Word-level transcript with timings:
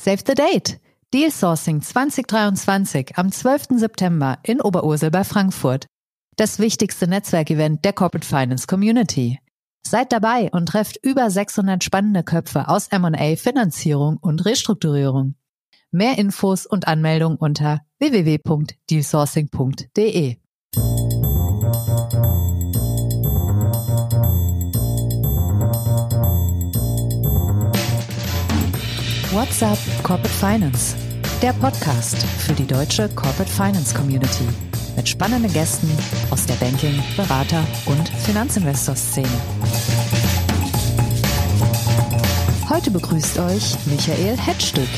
Save 0.00 0.22
the 0.26 0.34
date! 0.34 0.78
Deal 1.12 1.30
Sourcing 1.30 1.82
2023 1.82 3.16
am 3.16 3.32
12. 3.32 3.78
September 3.78 4.38
in 4.44 4.60
Oberursel 4.60 5.10
bei 5.10 5.24
Frankfurt. 5.24 5.86
Das 6.36 6.60
wichtigste 6.60 7.08
Netzwerkevent 7.08 7.84
der 7.84 7.92
Corporate 7.92 8.26
Finance 8.26 8.68
Community. 8.68 9.40
Seid 9.84 10.12
dabei 10.12 10.50
und 10.52 10.66
trefft 10.66 11.00
über 11.02 11.30
600 11.30 11.82
spannende 11.82 12.22
Köpfe 12.22 12.68
aus 12.68 12.86
M&A, 12.88 13.34
Finanzierung 13.36 14.18
und 14.18 14.44
Restrukturierung. 14.44 15.34
Mehr 15.90 16.18
Infos 16.18 16.66
und 16.66 16.86
Anmeldung 16.86 17.36
unter 17.36 17.80
www.dealsourcing.de. 17.98 20.36
What's 29.30 29.62
up 29.62 29.76
Corporate 30.02 30.30
Finance? 30.30 30.96
Der 31.42 31.52
Podcast 31.52 32.16
für 32.38 32.54
die 32.54 32.66
deutsche 32.66 33.10
Corporate 33.10 33.50
Finance 33.50 33.94
Community 33.94 34.48
mit 34.96 35.06
spannenden 35.06 35.52
Gästen 35.52 35.90
aus 36.30 36.46
der 36.46 36.54
Banking-, 36.54 37.02
Berater- 37.14 37.62
und 37.84 38.08
Finanzinvestor-Szene. 38.08 39.28
Heute 42.70 42.90
begrüßt 42.90 43.38
euch 43.40 43.76
Michael 43.84 44.38
Hetzstück. 44.38 44.88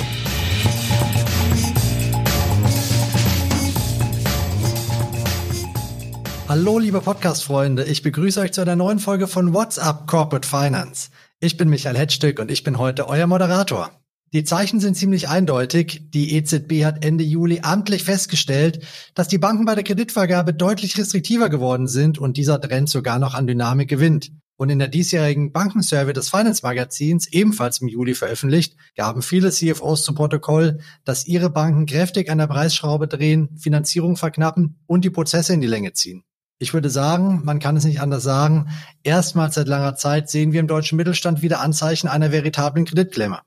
Hallo, 6.48 6.78
liebe 6.78 7.00
Podcast-Freunde. 7.00 7.82
Ich 7.82 8.02
begrüße 8.02 8.40
euch 8.40 8.52
zu 8.52 8.60
einer 8.60 8.76
neuen 8.76 9.00
Folge 9.00 9.26
von 9.26 9.52
What's 9.54 9.80
Up 9.80 10.06
Corporate 10.06 10.46
Finance. 10.46 11.10
Ich 11.40 11.56
bin 11.56 11.68
Michael 11.68 11.98
Hetzstück 11.98 12.38
und 12.38 12.48
ich 12.52 12.62
bin 12.62 12.78
heute 12.78 13.08
euer 13.08 13.26
Moderator. 13.26 13.90
Die 14.32 14.44
Zeichen 14.44 14.78
sind 14.78 14.96
ziemlich 14.96 15.28
eindeutig. 15.28 16.02
Die 16.14 16.36
EZB 16.36 16.84
hat 16.84 17.04
Ende 17.04 17.24
Juli 17.24 17.62
amtlich 17.62 18.04
festgestellt, 18.04 18.86
dass 19.14 19.26
die 19.26 19.38
Banken 19.38 19.64
bei 19.64 19.74
der 19.74 19.82
Kreditvergabe 19.82 20.54
deutlich 20.54 20.96
restriktiver 20.96 21.48
geworden 21.48 21.88
sind 21.88 22.16
und 22.18 22.36
dieser 22.36 22.60
Trend 22.60 22.88
sogar 22.88 23.18
noch 23.18 23.34
an 23.34 23.48
Dynamik 23.48 23.88
gewinnt. 23.88 24.30
Und 24.56 24.70
in 24.70 24.78
der 24.78 24.86
diesjährigen 24.86 25.50
Bankensurvey 25.50 26.12
des 26.12 26.28
Finance 26.28 26.60
Magazins, 26.62 27.26
ebenfalls 27.32 27.80
im 27.80 27.88
Juli 27.88 28.14
veröffentlicht, 28.14 28.76
gaben 28.94 29.22
viele 29.22 29.50
CFOs 29.50 30.04
zu 30.04 30.14
Protokoll, 30.14 30.78
dass 31.04 31.26
ihre 31.26 31.50
Banken 31.50 31.86
kräftig 31.86 32.30
an 32.30 32.38
der 32.38 32.46
Preisschraube 32.46 33.08
drehen, 33.08 33.56
Finanzierung 33.56 34.16
verknappen 34.16 34.78
und 34.86 35.04
die 35.04 35.10
Prozesse 35.10 35.54
in 35.54 35.60
die 35.60 35.66
Länge 35.66 35.94
ziehen. 35.94 36.22
Ich 36.58 36.72
würde 36.72 36.90
sagen, 36.90 37.40
man 37.44 37.58
kann 37.58 37.76
es 37.76 37.84
nicht 37.84 38.00
anders 38.00 38.22
sagen, 38.22 38.68
erstmals 39.02 39.56
seit 39.56 39.66
langer 39.66 39.96
Zeit 39.96 40.30
sehen 40.30 40.52
wir 40.52 40.60
im 40.60 40.68
deutschen 40.68 40.96
Mittelstand 40.96 41.42
wieder 41.42 41.60
Anzeichen 41.60 42.06
einer 42.06 42.30
veritablen 42.30 42.84
Kreditklemme. 42.84 43.40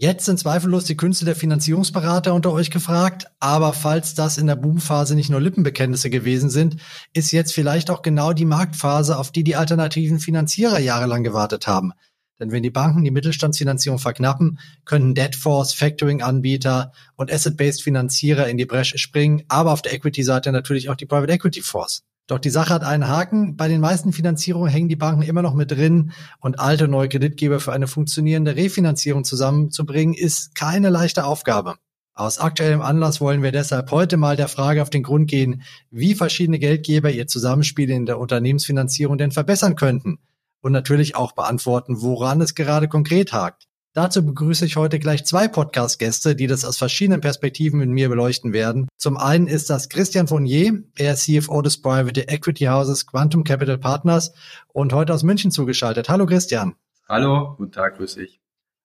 Jetzt 0.00 0.26
sind 0.26 0.38
zweifellos 0.38 0.84
die 0.84 0.96
Künste 0.96 1.24
der 1.24 1.34
Finanzierungsberater 1.34 2.32
unter 2.32 2.52
euch 2.52 2.70
gefragt, 2.70 3.26
aber 3.40 3.72
falls 3.72 4.14
das 4.14 4.38
in 4.38 4.46
der 4.46 4.54
Boomphase 4.54 5.16
nicht 5.16 5.28
nur 5.28 5.40
Lippenbekenntnisse 5.40 6.08
gewesen 6.08 6.50
sind, 6.50 6.76
ist 7.14 7.32
jetzt 7.32 7.52
vielleicht 7.52 7.90
auch 7.90 8.02
genau 8.02 8.32
die 8.32 8.44
Marktphase, 8.44 9.18
auf 9.18 9.32
die 9.32 9.42
die 9.42 9.56
alternativen 9.56 10.20
Finanzierer 10.20 10.78
jahrelang 10.78 11.24
gewartet 11.24 11.66
haben. 11.66 11.94
Denn 12.38 12.52
wenn 12.52 12.62
die 12.62 12.70
Banken 12.70 13.02
die 13.02 13.10
Mittelstandsfinanzierung 13.10 13.98
verknappen, 13.98 14.60
können 14.84 15.16
Debtforce, 15.16 15.74
Factoring-Anbieter 15.74 16.92
und 17.16 17.32
Asset-Based 17.32 17.82
Finanzierer 17.82 18.46
in 18.46 18.56
die 18.56 18.66
Bresche 18.66 18.98
springen, 18.98 19.42
aber 19.48 19.72
auf 19.72 19.82
der 19.82 19.94
Equity-Seite 19.94 20.52
natürlich 20.52 20.90
auch 20.90 20.94
die 20.94 21.06
Private 21.06 21.32
Equity 21.32 21.60
Force. 21.60 22.04
Doch 22.28 22.38
die 22.38 22.50
Sache 22.50 22.74
hat 22.74 22.84
einen 22.84 23.08
Haken. 23.08 23.56
Bei 23.56 23.68
den 23.68 23.80
meisten 23.80 24.12
Finanzierungen 24.12 24.70
hängen 24.70 24.90
die 24.90 24.96
Banken 24.96 25.22
immer 25.22 25.40
noch 25.40 25.54
mit 25.54 25.70
drin 25.70 26.12
und 26.40 26.60
alte 26.60 26.86
neue 26.86 27.08
Kreditgeber 27.08 27.58
für 27.58 27.72
eine 27.72 27.86
funktionierende 27.86 28.54
Refinanzierung 28.54 29.24
zusammenzubringen, 29.24 30.14
ist 30.14 30.54
keine 30.54 30.90
leichte 30.90 31.24
Aufgabe. 31.24 31.76
Aus 32.12 32.38
aktuellem 32.38 32.82
Anlass 32.82 33.22
wollen 33.22 33.42
wir 33.42 33.50
deshalb 33.50 33.90
heute 33.92 34.18
mal 34.18 34.36
der 34.36 34.48
Frage 34.48 34.82
auf 34.82 34.90
den 34.90 35.04
Grund 35.04 35.30
gehen, 35.30 35.62
wie 35.90 36.14
verschiedene 36.14 36.58
Geldgeber 36.58 37.10
ihr 37.10 37.28
Zusammenspiel 37.28 37.88
in 37.88 38.04
der 38.04 38.18
Unternehmensfinanzierung 38.18 39.16
denn 39.16 39.32
verbessern 39.32 39.74
könnten. 39.74 40.18
Und 40.60 40.72
natürlich 40.72 41.16
auch 41.16 41.32
beantworten, 41.32 42.02
woran 42.02 42.42
es 42.42 42.54
gerade 42.54 42.88
konkret 42.88 43.32
hakt. 43.32 43.67
Dazu 43.94 44.24
begrüße 44.24 44.66
ich 44.66 44.76
heute 44.76 44.98
gleich 44.98 45.24
zwei 45.24 45.48
Podcast-Gäste, 45.48 46.36
die 46.36 46.46
das 46.46 46.64
aus 46.64 46.76
verschiedenen 46.76 47.20
Perspektiven 47.20 47.78
mit 47.80 47.88
mir 47.88 48.08
beleuchten 48.08 48.52
werden. 48.52 48.86
Zum 48.96 49.16
einen 49.16 49.46
ist 49.46 49.70
das 49.70 49.88
Christian 49.88 50.28
Fournier, 50.28 50.82
er 50.96 51.14
ist 51.14 51.24
CFO 51.24 51.62
des 51.62 51.80
Private 51.80 52.28
Equity 52.28 52.66
Houses 52.66 53.06
Quantum 53.06 53.44
Capital 53.44 53.78
Partners 53.78 54.32
und 54.68 54.92
heute 54.92 55.14
aus 55.14 55.22
München 55.22 55.50
zugeschaltet. 55.50 56.08
Hallo 56.08 56.26
Christian. 56.26 56.74
Hallo, 57.08 57.54
guten 57.56 57.72
Tag, 57.72 57.96
grüß 57.96 58.16
dich. 58.16 58.40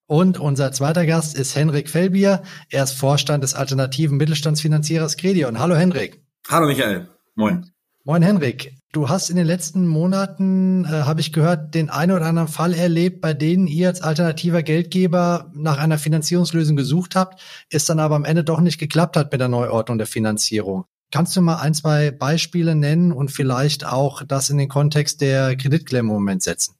Und 0.07 0.39
unser 0.39 0.71
zweiter 0.71 1.05
Gast 1.05 1.37
ist 1.37 1.55
Henrik 1.55 1.89
Fellbier. 1.89 2.43
Er 2.69 2.83
ist 2.83 2.93
Vorstand 2.93 3.43
des 3.43 3.55
alternativen 3.55 4.17
Mittelstandsfinanzierers 4.17 5.17
Credion. 5.17 5.59
Hallo 5.59 5.75
Henrik. 5.75 6.23
Hallo 6.49 6.67
Michael. 6.67 7.09
Moin. 7.35 7.71
Moin 8.05 8.21
Henrik, 8.21 8.75
du 8.93 9.09
hast 9.09 9.29
in 9.29 9.35
den 9.35 9.45
letzten 9.45 9.85
Monaten, 9.87 10.85
äh, 10.85 10.87
habe 10.87 11.19
ich 11.19 11.33
gehört, 11.33 11.75
den 11.75 11.89
einen 11.89 12.13
oder 12.13 12.25
anderen 12.25 12.47
Fall 12.47 12.73
erlebt, 12.73 13.19
bei 13.19 13.33
denen 13.33 13.67
ihr 13.67 13.89
als 13.89 14.01
alternativer 14.01 14.63
Geldgeber 14.63 15.51
nach 15.53 15.79
einer 15.79 15.97
Finanzierungslösung 15.97 16.77
gesucht 16.77 17.15
habt, 17.15 17.41
ist 17.69 17.89
dann 17.89 17.99
aber 17.99 18.15
am 18.15 18.23
Ende 18.23 18.45
doch 18.45 18.61
nicht 18.61 18.77
geklappt 18.77 19.17
hat 19.17 19.31
mit 19.31 19.41
der 19.41 19.49
Neuordnung 19.49 19.97
der 19.97 20.07
Finanzierung. 20.07 20.85
Kannst 21.11 21.35
du 21.35 21.41
mal 21.41 21.57
ein, 21.57 21.73
zwei 21.73 22.11
Beispiele 22.11 22.75
nennen 22.75 23.11
und 23.11 23.29
vielleicht 23.29 23.85
auch 23.85 24.23
das 24.23 24.49
in 24.49 24.57
den 24.57 24.69
Kontext 24.69 25.21
der 25.21 25.55
Kreditklemme 25.57 26.09
im 26.09 26.15
Moment 26.15 26.41
setzen? 26.41 26.75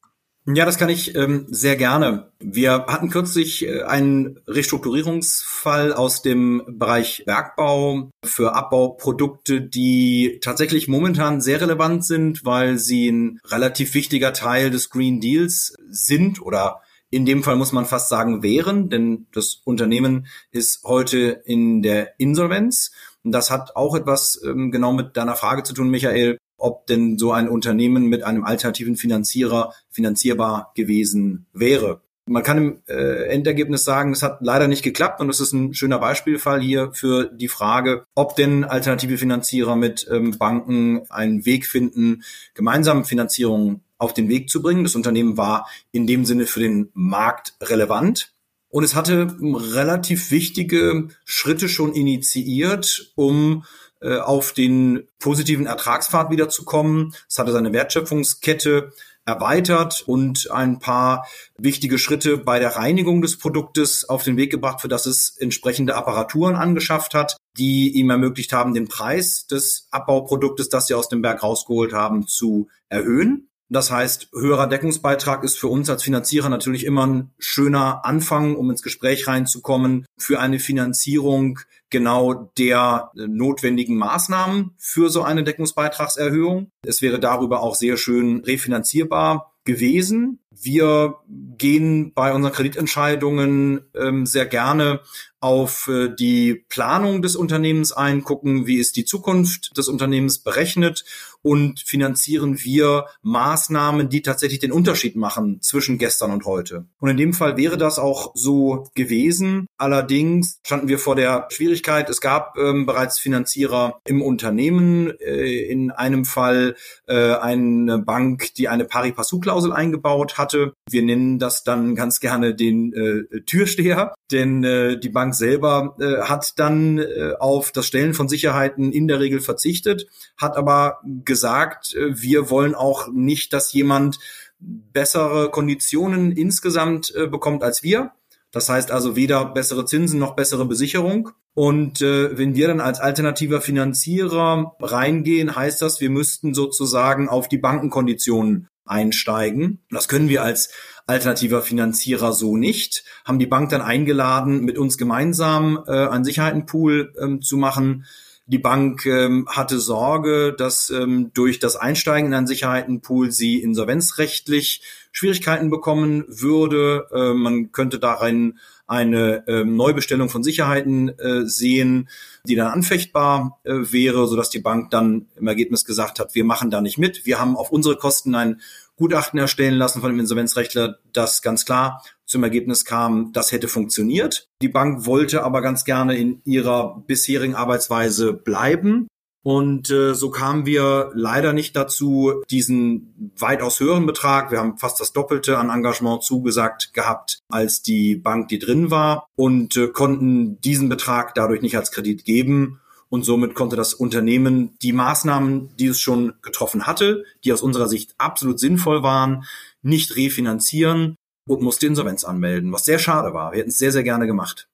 Ja, 0.46 0.66
das 0.66 0.78
kann 0.78 0.90
ich 0.90 1.16
ähm, 1.16 1.46
sehr 1.50 1.78
gerne. 1.78 2.30
Wir 2.40 2.86
hatten 2.88 3.10
kürzlich 3.10 3.66
äh, 3.66 3.84
einen 3.84 4.42
Restrukturierungsfall 4.46 5.94
aus 5.94 6.22
dem 6.22 6.64
Bereich 6.68 7.24
Bergbau 7.26 8.10
für 8.26 8.54
Abbauprodukte, 8.54 9.62
die 9.62 10.40
tatsächlich 10.42 10.90
momentan 10.90 11.40
sehr 11.40 11.62
relevant 11.62 12.04
sind, 12.04 12.44
weil 12.44 12.78
sie 12.78 13.08
ein 13.08 13.40
relativ 13.46 13.94
wichtiger 13.94 14.34
Teil 14.34 14.70
des 14.70 14.90
Green 14.90 15.22
Deals 15.22 15.76
sind 15.90 16.42
oder 16.42 16.82
in 17.10 17.26
dem 17.26 17.44
Fall 17.44 17.56
muss 17.56 17.72
man 17.72 17.86
fast 17.86 18.10
sagen 18.10 18.44
wären, 18.44 18.90
denn 18.90 19.28
das 19.32 19.62
Unternehmen 19.64 20.28
ist 20.52 20.84
heute 20.84 21.42
in 21.46 21.82
der 21.82 22.20
Insolvenz. 22.20 22.92
Und 23.24 23.32
das 23.32 23.50
hat 23.50 23.78
auch 23.78 23.96
etwas 23.96 24.42
ähm, 24.44 24.72
genau 24.72 24.92
mit 24.92 25.16
deiner 25.16 25.36
Frage 25.36 25.64
zu 25.64 25.74
tun, 25.74 25.90
Michael 25.90 26.38
ob 26.64 26.88
denn 26.88 27.18
so 27.18 27.34
ein 27.34 27.50
Unternehmen 27.50 28.06
mit 28.06 28.24
einem 28.24 28.46
alternativen 28.46 28.96
Finanzierer 28.96 29.74
finanzierbar 29.90 30.72
gewesen 30.76 31.46
wäre. 31.52 32.02
Man 32.26 32.42
kann 32.42 32.58
im 32.58 32.82
äh, 32.88 33.26
Endergebnis 33.28 33.84
sagen, 33.84 34.14
es 34.14 34.24
hat 34.24 34.38
leider 34.40 34.70
nicht 34.70 34.82
geklappt 34.82 35.20
und 35.20 35.30
es 35.30 35.42
ist 35.42 35.52
ein 35.52 35.74
schöner 35.74 36.00
Beispielfall 36.00 36.62
hier 36.62 36.94
für 36.94 37.26
die 37.26 37.50
Frage, 37.50 38.06
ob 38.16 38.38
denn 38.38 38.64
alternative 38.64 39.18
Finanzierer 39.18 39.76
mit 39.76 40.08
ähm, 40.10 40.38
Banken 40.38 41.02
einen 41.10 41.46
Weg 41.46 41.66
finden, 41.66 42.24
gemeinsam 42.54 43.04
Finanzierung 43.04 43.82
auf 43.98 44.14
den 44.14 44.30
Weg 44.30 44.50
zu 44.50 44.62
bringen. 44.62 44.86
Das 44.86 44.96
Unternehmen 44.96 45.36
war 45.36 45.68
in 45.92 46.08
dem 46.08 46.24
Sinne 46.24 46.46
für 46.46 46.62
den 46.62 46.90
Markt 46.94 47.56
relevant. 47.62 48.32
Und 48.70 48.86
es 48.86 48.96
hatte 48.96 49.36
relativ 49.42 50.32
wichtige 50.32 51.10
Schritte 51.26 51.68
schon 51.68 51.94
initiiert, 51.94 53.12
um 53.16 53.66
äh, 54.04 54.18
auf 54.18 54.52
den 54.52 55.08
positiven 55.20 55.66
Ertragspfad 55.66 56.30
wiederzukommen. 56.30 57.16
Es 57.30 57.40
hatte 57.40 57.52
seine 57.52 57.72
Wertschöpfungskette 57.74 58.92
erweitert 59.26 60.04
und 60.06 60.52
ein 60.52 60.80
paar 60.80 61.28
wichtige 61.58 61.98
Schritte 61.98 62.38
bei 62.38 62.60
der 62.60 62.76
Reinigung 62.76 63.22
des 63.22 63.38
Produktes 63.38 64.08
auf 64.10 64.24
den 64.24 64.36
Weg 64.36 64.52
gebracht, 64.52 64.82
für 64.82 64.90
das 64.90 65.06
es 65.06 65.38
entsprechende 65.38 65.96
Apparaturen 65.96 66.56
angeschafft 66.56 67.14
hat, 67.14 67.38
die 67.58 67.92
ihm 67.94 68.10
ermöglicht 68.10 68.52
haben, 68.52 68.74
den 68.74 68.90
Preis 68.90 69.48
des 69.48 69.88
Abbauproduktes, 69.92 70.70
das 70.70 70.88
sie 70.88 70.94
aus 70.94 71.08
dem 71.08 71.22
Berg 71.22 71.42
rausgeholt 71.42 71.94
haben, 71.94 72.28
zu 72.28 72.68
erhöhen. 72.90 73.50
Das 73.70 73.92
heißt, 73.92 74.30
höherer 74.34 74.68
Deckungsbeitrag 74.68 75.44
ist 75.44 75.58
für 75.58 75.68
uns 75.68 75.90
als 75.90 76.04
Finanzierer 76.04 76.50
natürlich 76.50 76.86
immer 76.86 77.08
ein 77.08 77.32
schöner 77.40 78.06
Anfang, 78.06 78.56
um 78.56 78.70
ins 78.70 78.84
Gespräch 78.84 79.28
reinzukommen 79.28 80.06
für 80.18 80.40
eine 80.40 80.60
Finanzierung 80.60 81.60
genau 81.90 82.52
der 82.58 83.12
notwendigen 83.16 83.98
Maßnahmen 83.98 84.72
für 84.78 85.10
so 85.10 85.24
eine 85.24 85.44
Deckungsbeitragserhöhung. 85.44 86.72
Es 86.86 87.02
wäre 87.02 87.20
darüber 87.20 87.62
auch 87.62 87.76
sehr 87.76 87.98
schön 87.98 88.42
refinanzierbar 88.42 89.54
gewesen. 89.64 90.40
Wir 90.52 91.16
gehen 91.28 92.14
bei 92.14 92.34
unseren 92.34 92.54
Kreditentscheidungen 92.54 93.82
ähm, 93.96 94.26
sehr 94.26 94.46
gerne 94.46 95.02
auf 95.40 95.88
äh, 95.88 96.10
die 96.14 96.66
Planung 96.70 97.22
des 97.22 97.36
Unternehmens 97.36 97.92
ein, 97.92 98.24
gucken, 98.24 98.66
wie 98.68 98.78
ist 98.78 98.96
die 98.96 99.06
Zukunft 99.06 99.78
des 99.78 99.88
Unternehmens 99.88 100.40
berechnet 100.40 101.06
und 101.44 101.82
finanzieren 101.82 102.64
wir 102.64 103.06
Maßnahmen, 103.22 104.10
die 104.10 104.22
tatsächlich 104.22 104.60
den 104.60 104.72
Unterschied 104.72 105.16
machen 105.16 105.62
zwischen 105.62 105.98
gestern 105.98 106.32
und 106.32 106.46
heute. 106.46 106.86
Und 107.00 107.10
in 107.10 107.18
dem 107.18 107.34
Fall 107.34 107.58
wäre 107.58 107.78
das 107.78 108.00
auch 108.00 108.32
so 108.34 108.88
gewesen. 108.96 109.68
Allerdings 109.78 110.60
standen 110.66 110.88
wir 110.88 111.00
vor 111.00 111.16
der 111.16 111.48
Schwierigkeit, 111.50 112.10
es 112.10 112.22
gab 112.22 112.58
ähm, 112.58 112.86
bereits 112.86 113.20
Finanzierer 113.20 114.00
im 114.06 114.22
Unternehmen, 114.22 115.12
äh, 115.20 115.66
in 115.66 115.92
einem 115.92 116.26
Fall 116.26 116.76
äh, 117.08 117.36
eine 117.36 118.00
Bank, 118.00 118.54
die 118.56 118.70
eine 118.70 118.86
Pari-Passu-Klausel 118.86 119.74
eingebaut 119.74 120.38
hat 120.38 120.44
hatte. 120.44 120.74
Wir 120.90 121.04
nennen 121.04 121.40
das 121.40 121.64
dann 121.64 121.96
ganz 121.96 122.20
gerne 122.20 122.54
den 122.54 122.94
äh, 122.94 123.42
Türsteher, 123.42 124.14
denn 124.32 124.64
äh, 124.64 125.00
die 125.00 125.10
Bank 125.10 125.36
selber 125.36 125.96
äh, 126.00 126.22
hat 126.24 126.54
dann 126.58 127.00
äh, 127.00 127.34
auf 127.40 127.72
das 127.72 127.88
Stellen 127.88 128.14
von 128.14 128.28
Sicherheiten 128.28 128.92
in 128.92 129.08
der 129.08 129.20
Regel 129.20 129.40
verzichtet, 129.40 130.08
hat 130.38 130.58
aber 130.58 131.00
gesagt, 131.34 131.96
äh, 131.96 132.22
wir 132.22 132.50
wollen 132.50 132.76
auch 132.76 133.08
nicht, 133.12 133.54
dass 133.54 133.74
jemand 133.74 134.20
bessere 134.60 135.50
Konditionen 135.50 136.32
insgesamt 136.32 137.14
äh, 137.16 137.28
bekommt 137.28 137.64
als 137.64 137.82
wir. 137.82 138.12
Das 138.52 138.70
heißt 138.70 138.92
also 138.92 139.16
weder 139.16 139.46
bessere 139.46 139.86
Zinsen 139.86 140.20
noch 140.20 140.36
bessere 140.36 140.66
Besicherung. 140.66 141.32
Und 141.56 142.02
äh, 142.02 142.38
wenn 142.38 142.54
wir 142.56 142.68
dann 142.68 142.82
als 142.82 143.00
alternativer 143.00 143.62
Finanzierer 143.62 144.76
reingehen, 144.80 145.56
heißt 145.56 145.82
das, 145.82 146.00
wir 146.02 146.12
müssten 146.12 146.54
sozusagen 146.54 147.30
auf 147.30 147.48
die 147.50 147.58
Bankenkonditionen 147.58 148.68
einsteigen. 148.86 149.82
Das 149.90 150.08
können 150.08 150.30
wir 150.30 150.44
als 150.44 150.70
alternativer 151.08 151.64
Finanzierer 151.64 152.32
so 152.32 152.56
nicht. 152.56 153.04
Haben 153.26 153.40
die 153.40 153.48
Bank 153.48 153.70
dann 153.70 153.82
eingeladen, 153.82 154.64
mit 154.64 154.78
uns 154.78 154.98
gemeinsam 155.00 155.84
äh, 155.88 156.08
einen 156.08 156.26
Sicherheitenpool 156.26 157.14
ähm, 157.20 157.42
zu 157.42 157.58
machen. 157.58 158.06
Die 158.46 158.60
Bank 158.60 159.06
ähm, 159.06 159.48
hatte 159.50 159.80
Sorge, 159.80 160.54
dass 160.58 160.90
ähm, 160.90 161.32
durch 161.34 161.60
das 161.60 161.78
Einsteigen 161.78 162.28
in 162.28 162.34
einen 162.34 162.48
Sicherheitenpool 162.48 163.32
sie 163.32 163.62
insolvenzrechtlich 163.62 164.82
Schwierigkeiten 165.14 165.70
bekommen 165.70 166.26
würde. 166.28 167.08
Äh, 167.14 167.34
man 167.34 167.72
könnte 167.72 168.00
darin 168.00 168.60
eine 168.86 169.48
äh, 169.48 169.64
Neubestellung 169.64 170.28
von 170.28 170.44
Sicherheiten 170.44 171.18
äh, 171.20 171.46
sehen, 171.46 172.10
die 172.46 172.56
dann 172.56 172.68
anfechtbar 172.68 173.62
äh, 173.64 173.72
wäre, 173.72 174.28
sodass 174.28 174.50
die 174.50 174.60
Bank 174.60 174.92
dann 174.92 175.28
im 175.38 175.48
Ergebnis 175.48 175.86
gesagt 175.86 176.20
hat, 176.20 176.36
wir 176.36 176.44
machen 176.44 176.70
da 176.70 176.82
nicht 176.82 176.98
mit. 176.98 177.26
Wir 177.26 177.40
haben 177.40 177.56
auf 177.56 177.72
unsere 177.72 177.96
Kosten 177.96 178.36
ein 178.36 178.60
Gutachten 178.98 179.40
erstellen 179.40 179.76
lassen 179.76 180.02
von 180.02 180.12
dem 180.12 180.20
Insolvenzrechtler, 180.20 181.00
das 181.14 181.42
ganz 181.42 181.66
klar 181.66 182.04
zum 182.34 182.44
Ergebnis 182.44 182.84
kam, 182.84 183.32
das 183.32 183.54
hätte 183.54 183.70
funktioniert. 183.70 184.50
Die 184.62 184.68
Bank 184.68 185.06
wollte 185.06 185.44
aber 185.44 185.62
ganz 185.62 185.86
gerne 185.86 186.18
in 186.18 186.42
ihrer 186.44 187.02
bisherigen 187.08 187.56
Arbeitsweise 187.56 188.34
bleiben 188.34 189.08
und 189.44 189.90
äh, 189.90 190.16
so 190.16 190.30
kamen 190.30 190.66
wir 190.66 191.12
leider 191.14 191.52
nicht 191.52 191.76
dazu, 191.76 192.42
diesen 192.50 193.34
weitaus 193.38 193.82
höheren 193.82 194.06
Betrag, 194.06 194.52
wir 194.52 194.60
haben 194.60 194.78
fast 194.78 195.02
das 195.02 195.12
Doppelte 195.12 195.58
an 195.58 195.70
Engagement 195.70 196.24
zugesagt 196.24 196.94
gehabt, 196.94 197.40
als 197.50 197.82
die 197.82 198.16
Bank, 198.16 198.48
die 198.48 198.60
drin 198.60 198.90
war, 198.90 199.28
und 199.36 199.76
äh, 199.76 199.90
konnten 199.90 200.62
diesen 200.62 200.88
Betrag 200.88 201.36
dadurch 201.36 201.62
nicht 201.62 201.76
als 201.76 201.92
Kredit 201.92 202.24
geben. 202.24 202.80
Und 203.10 203.26
somit 203.26 203.54
konnte 203.54 203.76
das 203.76 203.94
Unternehmen 203.94 204.76
die 204.82 204.94
Maßnahmen, 204.94 205.76
die 205.78 205.88
es 205.88 206.00
schon 206.00 206.34
getroffen 206.42 206.88
hatte, 206.88 207.26
die 207.44 207.54
aus 207.54 207.62
unserer 207.62 207.88
Sicht 207.88 208.16
absolut 208.18 208.60
sinnvoll 208.60 209.04
waren, 209.04 209.44
nicht 209.84 210.16
refinanzieren 210.16 211.18
und 211.48 211.62
musste 211.62 211.88
Insolvenz 211.88 212.24
anmelden, 212.24 212.72
was 212.72 212.86
sehr 212.86 213.00
schade 213.00 213.34
war. 213.34 213.52
Wir 213.52 213.60
hätten 213.60 213.70
es 213.70 213.78
sehr, 213.78 213.92
sehr 213.92 214.04
gerne 214.04 214.28
gemacht. 214.28 214.68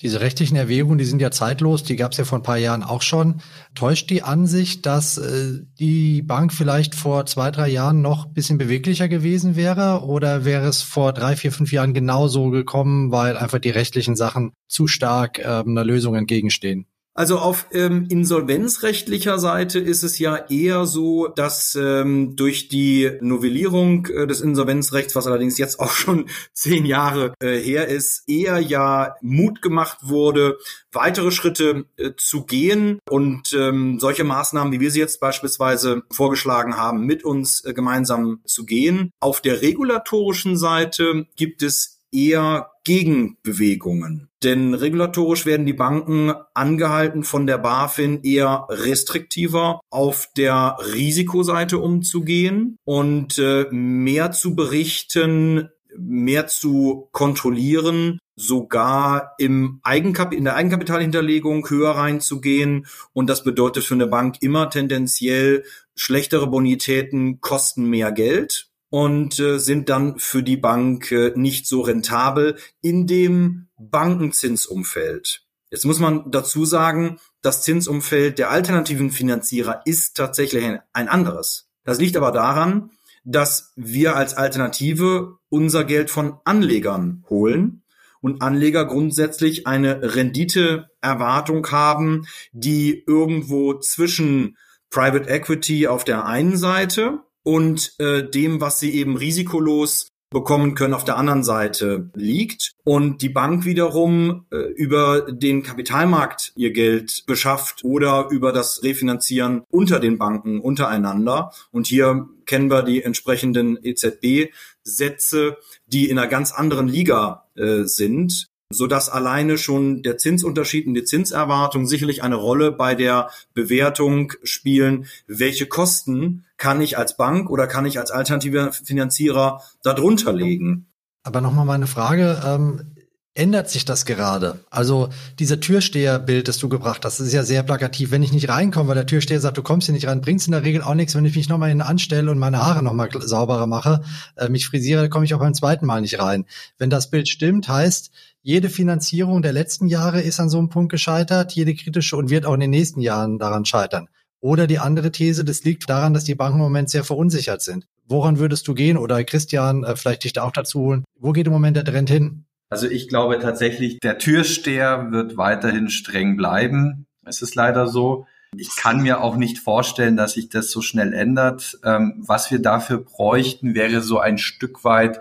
Diese 0.00 0.20
rechtlichen 0.20 0.56
Erwägungen, 0.56 0.98
die 0.98 1.04
sind 1.04 1.22
ja 1.22 1.30
zeitlos, 1.30 1.84
die 1.84 1.94
gab 1.94 2.10
es 2.10 2.18
ja 2.18 2.24
vor 2.24 2.38
ein 2.38 2.42
paar 2.42 2.58
Jahren 2.58 2.82
auch 2.82 3.02
schon. 3.02 3.40
Täuscht 3.76 4.10
die 4.10 4.22
Ansicht, 4.22 4.86
dass 4.86 5.18
äh, 5.18 5.60
die 5.78 6.20
Bank 6.22 6.52
vielleicht 6.52 6.96
vor 6.96 7.26
zwei, 7.26 7.52
drei 7.52 7.68
Jahren 7.68 8.02
noch 8.02 8.26
bisschen 8.26 8.58
beweglicher 8.58 9.08
gewesen 9.08 9.54
wäre? 9.54 10.02
Oder 10.04 10.44
wäre 10.44 10.66
es 10.66 10.82
vor 10.82 11.12
drei, 11.12 11.36
vier, 11.36 11.52
fünf 11.52 11.70
Jahren 11.70 11.94
genauso 11.94 12.50
gekommen, 12.50 13.12
weil 13.12 13.36
einfach 13.36 13.60
die 13.60 13.70
rechtlichen 13.70 14.16
Sachen 14.16 14.52
zu 14.68 14.88
stark 14.88 15.38
äh, 15.38 15.44
einer 15.44 15.84
Lösung 15.84 16.16
entgegenstehen? 16.16 16.86
Also 17.16 17.38
auf 17.38 17.66
ähm, 17.70 18.06
insolvenzrechtlicher 18.08 19.38
Seite 19.38 19.78
ist 19.78 20.02
es 20.02 20.18
ja 20.18 20.36
eher 20.48 20.84
so, 20.84 21.28
dass 21.28 21.78
ähm, 21.80 22.34
durch 22.34 22.66
die 22.66 23.12
Novellierung 23.20 24.06
äh, 24.06 24.26
des 24.26 24.40
Insolvenzrechts, 24.40 25.14
was 25.14 25.28
allerdings 25.28 25.56
jetzt 25.56 25.78
auch 25.78 25.92
schon 25.92 26.28
zehn 26.52 26.84
Jahre 26.84 27.32
äh, 27.38 27.56
her 27.56 27.86
ist, 27.86 28.24
eher 28.26 28.58
ja 28.58 29.14
Mut 29.22 29.62
gemacht 29.62 29.98
wurde, 30.02 30.58
weitere 30.90 31.30
Schritte 31.30 31.84
äh, 31.96 32.10
zu 32.16 32.46
gehen 32.46 32.98
und 33.08 33.52
ähm, 33.52 34.00
solche 34.00 34.24
Maßnahmen, 34.24 34.72
wie 34.72 34.80
wir 34.80 34.90
sie 34.90 35.00
jetzt 35.00 35.20
beispielsweise 35.20 36.02
vorgeschlagen 36.10 36.76
haben, 36.76 37.06
mit 37.06 37.24
uns 37.24 37.64
äh, 37.64 37.74
gemeinsam 37.74 38.40
zu 38.44 38.66
gehen. 38.66 39.12
Auf 39.20 39.40
der 39.40 39.62
regulatorischen 39.62 40.56
Seite 40.56 41.26
gibt 41.36 41.62
es 41.62 41.94
eher 42.14 42.70
Gegenbewegungen. 42.84 44.28
Denn 44.42 44.74
regulatorisch 44.74 45.46
werden 45.46 45.66
die 45.66 45.72
Banken 45.72 46.32
angehalten, 46.52 47.24
von 47.24 47.46
der 47.46 47.58
BaFin 47.58 48.22
eher 48.22 48.66
restriktiver 48.68 49.80
auf 49.90 50.28
der 50.36 50.76
Risikoseite 50.94 51.78
umzugehen 51.78 52.76
und 52.84 53.38
äh, 53.38 53.66
mehr 53.70 54.32
zu 54.32 54.54
berichten, 54.54 55.70
mehr 55.96 56.46
zu 56.46 57.08
kontrollieren, 57.12 58.18
sogar 58.36 59.34
im 59.38 59.80
Eigenkap 59.82 60.34
in 60.34 60.44
der 60.44 60.56
Eigenkapitalhinterlegung 60.56 61.68
höher 61.70 61.92
reinzugehen. 61.92 62.86
Und 63.12 63.30
das 63.30 63.44
bedeutet 63.44 63.84
für 63.84 63.94
eine 63.94 64.08
Bank 64.08 64.36
immer 64.40 64.70
tendenziell 64.70 65.64
schlechtere 65.94 66.48
Bonitäten 66.48 67.40
kosten 67.40 67.88
mehr 67.88 68.12
Geld 68.12 68.68
und 68.94 69.40
äh, 69.40 69.58
sind 69.58 69.88
dann 69.88 70.20
für 70.20 70.44
die 70.44 70.56
Bank 70.56 71.10
äh, 71.10 71.32
nicht 71.34 71.66
so 71.66 71.80
rentabel 71.80 72.56
in 72.80 73.08
dem 73.08 73.66
Bankenzinsumfeld. 73.76 75.42
Jetzt 75.68 75.84
muss 75.84 75.98
man 75.98 76.30
dazu 76.30 76.64
sagen, 76.64 77.18
das 77.42 77.62
Zinsumfeld 77.62 78.38
der 78.38 78.50
alternativen 78.50 79.10
Finanzierer 79.10 79.82
ist 79.84 80.16
tatsächlich 80.16 80.64
ein 80.92 81.08
anderes. 81.08 81.68
Das 81.82 81.98
liegt 81.98 82.16
aber 82.16 82.30
daran, 82.30 82.92
dass 83.24 83.72
wir 83.74 84.14
als 84.14 84.34
Alternative 84.34 85.38
unser 85.48 85.82
Geld 85.82 86.08
von 86.08 86.36
Anlegern 86.44 87.24
holen 87.28 87.82
und 88.20 88.42
Anleger 88.42 88.84
grundsätzlich 88.84 89.66
eine 89.66 90.14
Renditeerwartung 90.14 91.66
haben, 91.72 92.28
die 92.52 93.02
irgendwo 93.08 93.74
zwischen 93.74 94.56
Private 94.88 95.28
Equity 95.28 95.88
auf 95.88 96.04
der 96.04 96.26
einen 96.26 96.56
Seite 96.56 97.23
und 97.44 97.94
äh, 98.00 98.28
dem, 98.28 98.60
was 98.60 98.80
sie 98.80 98.92
eben 98.94 99.16
risikolos 99.16 100.08
bekommen 100.34 100.74
können, 100.74 100.92
auf 100.92 101.04
der 101.04 101.16
anderen 101.16 101.44
Seite 101.44 102.10
liegt. 102.14 102.72
Und 102.84 103.22
die 103.22 103.28
Bank 103.30 103.64
wiederum 103.64 104.46
äh, 104.50 104.56
über 104.56 105.32
den 105.32 105.62
Kapitalmarkt 105.62 106.52
ihr 106.56 106.72
Geld 106.72 107.24
beschafft 107.26 107.84
oder 107.84 108.28
über 108.30 108.52
das 108.52 108.82
Refinanzieren 108.82 109.62
unter 109.70 110.00
den 110.00 110.18
Banken 110.18 110.60
untereinander. 110.60 111.52
Und 111.70 111.86
hier 111.86 112.26
kennen 112.44 112.70
wir 112.70 112.82
die 112.82 113.02
entsprechenden 113.02 113.78
EZB-Sätze, 113.82 115.56
die 115.86 116.10
in 116.10 116.18
einer 116.18 116.28
ganz 116.28 116.52
anderen 116.52 116.88
Liga 116.88 117.48
äh, 117.54 117.84
sind 117.84 118.48
so 118.74 118.86
dass 118.86 119.08
alleine 119.08 119.56
schon 119.58 120.02
der 120.02 120.18
Zinsunterschied 120.18 120.86
und 120.86 120.94
die 120.94 121.04
Zinserwartung 121.04 121.86
sicherlich 121.86 122.22
eine 122.22 122.36
Rolle 122.36 122.72
bei 122.72 122.94
der 122.94 123.30
Bewertung 123.54 124.32
spielen, 124.42 125.06
welche 125.26 125.66
Kosten 125.66 126.44
kann 126.56 126.80
ich 126.80 126.98
als 126.98 127.16
Bank 127.16 127.50
oder 127.50 127.66
kann 127.66 127.86
ich 127.86 127.98
als 127.98 128.10
alternativer 128.10 128.72
Finanzierer 128.72 129.62
darunter 129.82 130.32
legen. 130.32 130.86
Aber 131.22 131.40
nochmal 131.40 131.64
meine 131.64 131.86
Frage, 131.86 132.42
ähm, 132.44 132.94
ändert 133.34 133.68
sich 133.68 133.84
das 133.84 134.04
gerade? 134.04 134.60
Also 134.70 135.08
dieser 135.38 135.58
Türsteherbild, 135.58 136.46
das 136.48 136.58
du 136.58 136.68
gebracht 136.68 137.04
hast, 137.04 137.18
ist 137.18 137.32
ja 137.32 137.42
sehr 137.42 137.62
plakativ. 137.62 138.10
Wenn 138.10 138.22
ich 138.22 138.32
nicht 138.32 138.48
reinkomme, 138.48 138.88
weil 138.88 138.94
der 138.94 139.06
Türsteher 139.06 139.40
sagt, 139.40 139.58
du 139.58 139.62
kommst 139.62 139.86
hier 139.86 139.94
nicht 139.94 140.06
rein, 140.06 140.20
bringst 140.20 140.46
in 140.46 140.52
der 140.52 140.62
Regel 140.62 140.82
auch 140.82 140.94
nichts. 140.94 141.14
Wenn 141.14 141.24
ich 141.24 141.34
mich 141.34 141.48
nochmal 141.48 141.70
hin 141.70 141.80
anstelle 141.80 142.30
und 142.30 142.38
meine 142.38 142.64
Haare 142.64 142.82
nochmal 142.82 143.08
sauberer 143.12 143.66
mache, 143.66 144.02
äh, 144.36 144.48
mich 144.48 144.66
frisiere, 144.66 145.08
komme 145.08 145.24
ich 145.24 145.34
auch 145.34 145.40
beim 145.40 145.54
zweiten 145.54 145.86
Mal 145.86 146.00
nicht 146.00 146.20
rein. 146.20 146.46
Wenn 146.78 146.90
das 146.90 147.10
Bild 147.10 147.28
stimmt, 147.28 147.68
heißt, 147.68 148.10
jede 148.44 148.68
Finanzierung 148.68 149.40
der 149.40 149.54
letzten 149.54 149.86
Jahre 149.86 150.20
ist 150.20 150.38
an 150.38 150.50
so 150.50 150.58
einem 150.58 150.68
Punkt 150.68 150.92
gescheitert, 150.92 151.52
jede 151.52 151.74
kritische 151.74 152.14
und 152.14 152.28
wird 152.28 152.44
auch 152.44 152.52
in 152.52 152.60
den 152.60 152.70
nächsten 152.70 153.00
Jahren 153.00 153.38
daran 153.38 153.64
scheitern. 153.64 154.10
Oder 154.40 154.66
die 154.66 154.78
andere 154.78 155.10
These, 155.10 155.46
das 155.46 155.64
liegt 155.64 155.88
daran, 155.88 156.12
dass 156.12 156.24
die 156.24 156.34
Banken 156.34 156.58
im 156.58 156.64
Moment 156.64 156.90
sehr 156.90 157.04
verunsichert 157.04 157.62
sind. 157.62 157.86
Woran 158.06 158.38
würdest 158.38 158.68
du 158.68 158.74
gehen? 158.74 158.98
Oder 158.98 159.24
Christian, 159.24 159.82
äh, 159.82 159.96
vielleicht 159.96 160.24
dich 160.24 160.34
da 160.34 160.42
auch 160.42 160.52
dazu 160.52 160.80
holen. 160.80 161.04
Wo 161.18 161.32
geht 161.32 161.46
im 161.46 161.54
Moment 161.54 161.78
der 161.78 161.86
Trend 161.86 162.10
hin? 162.10 162.44
Also 162.68 162.86
ich 162.86 163.08
glaube 163.08 163.38
tatsächlich, 163.38 163.98
der 164.00 164.18
Türsteher 164.18 165.10
wird 165.10 165.38
weiterhin 165.38 165.88
streng 165.88 166.36
bleiben. 166.36 167.06
Es 167.24 167.40
ist 167.40 167.54
leider 167.54 167.88
so. 167.88 168.26
Ich 168.58 168.76
kann 168.76 169.02
mir 169.02 169.22
auch 169.22 169.36
nicht 169.36 169.58
vorstellen, 169.58 170.18
dass 170.18 170.34
sich 170.34 170.50
das 170.50 170.70
so 170.70 170.82
schnell 170.82 171.14
ändert. 171.14 171.78
Ähm, 171.82 172.16
was 172.18 172.50
wir 172.50 172.58
dafür 172.58 172.98
bräuchten, 172.98 173.74
wäre 173.74 174.02
so 174.02 174.18
ein 174.18 174.36
Stück 174.36 174.84
weit 174.84 175.20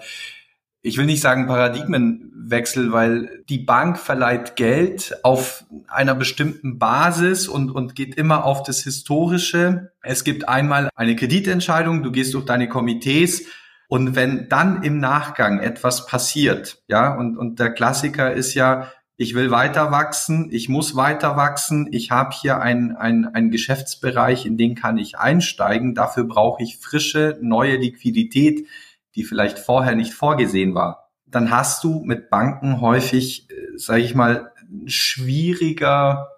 ich 0.86 0.98
will 0.98 1.06
nicht 1.06 1.22
sagen 1.22 1.48
Paradigmenwechsel, 1.48 2.92
weil 2.92 3.44
die 3.48 3.60
Bank 3.60 3.98
verleiht 3.98 4.58
Geld 4.58 5.18
auf 5.24 5.64
einer 5.88 6.14
bestimmten 6.14 6.78
Basis 6.78 7.48
und, 7.48 7.72
und 7.72 7.96
geht 7.96 8.16
immer 8.16 8.44
auf 8.44 8.64
das 8.64 8.82
Historische. 8.84 9.94
Es 10.02 10.26
gibt 10.26 10.50
einmal 10.50 10.90
eine 10.94 11.16
Kreditentscheidung, 11.16 12.04
du 12.04 12.12
gehst 12.12 12.34
durch 12.34 12.44
deine 12.44 12.68
Komitees 12.68 13.46
und 13.88 14.18
wenn 14.18 14.50
dann 14.50 14.84
im 14.84 14.98
Nachgang 14.98 15.60
etwas 15.60 16.06
passiert, 16.06 16.84
ja, 16.90 17.16
und, 17.16 17.38
und 17.38 17.60
der 17.60 17.72
Klassiker 17.72 18.34
ist 18.34 18.54
ja, 18.54 18.92
ich 19.16 19.36
will 19.36 19.52
weiter 19.52 19.92
wachsen, 19.92 20.50
ich 20.52 20.68
muss 20.68 20.98
weiter 20.98 21.38
wachsen, 21.38 21.88
ich 21.92 22.12
habe 22.12 22.36
hier 22.36 22.60
einen 22.60 22.98
ein 22.98 23.52
Geschäftsbereich, 23.52 24.46
in 24.46 24.58
den 24.58 24.76
kann 24.76 24.98
ich 24.98 25.18
einsteigen, 25.18 25.96
dafür 25.96 26.26
brauche 26.26 26.62
ich 26.62 26.78
frische, 26.78 27.38
neue 27.42 27.78
Liquidität 27.78 28.68
die 29.16 29.24
vielleicht 29.24 29.60
vorher 29.60 29.96
nicht 29.96 30.14
vorgesehen 30.14 30.76
war, 30.76 31.10
dann 31.26 31.52
hast 31.52 31.84
du 31.84 32.04
mit 32.04 32.30
Banken 32.30 32.82
häufig, 32.82 33.50
äh, 33.50 33.78
sage 33.78 34.02
ich 34.02 34.16
mal, 34.16 34.52
schwieriger, 34.86 36.30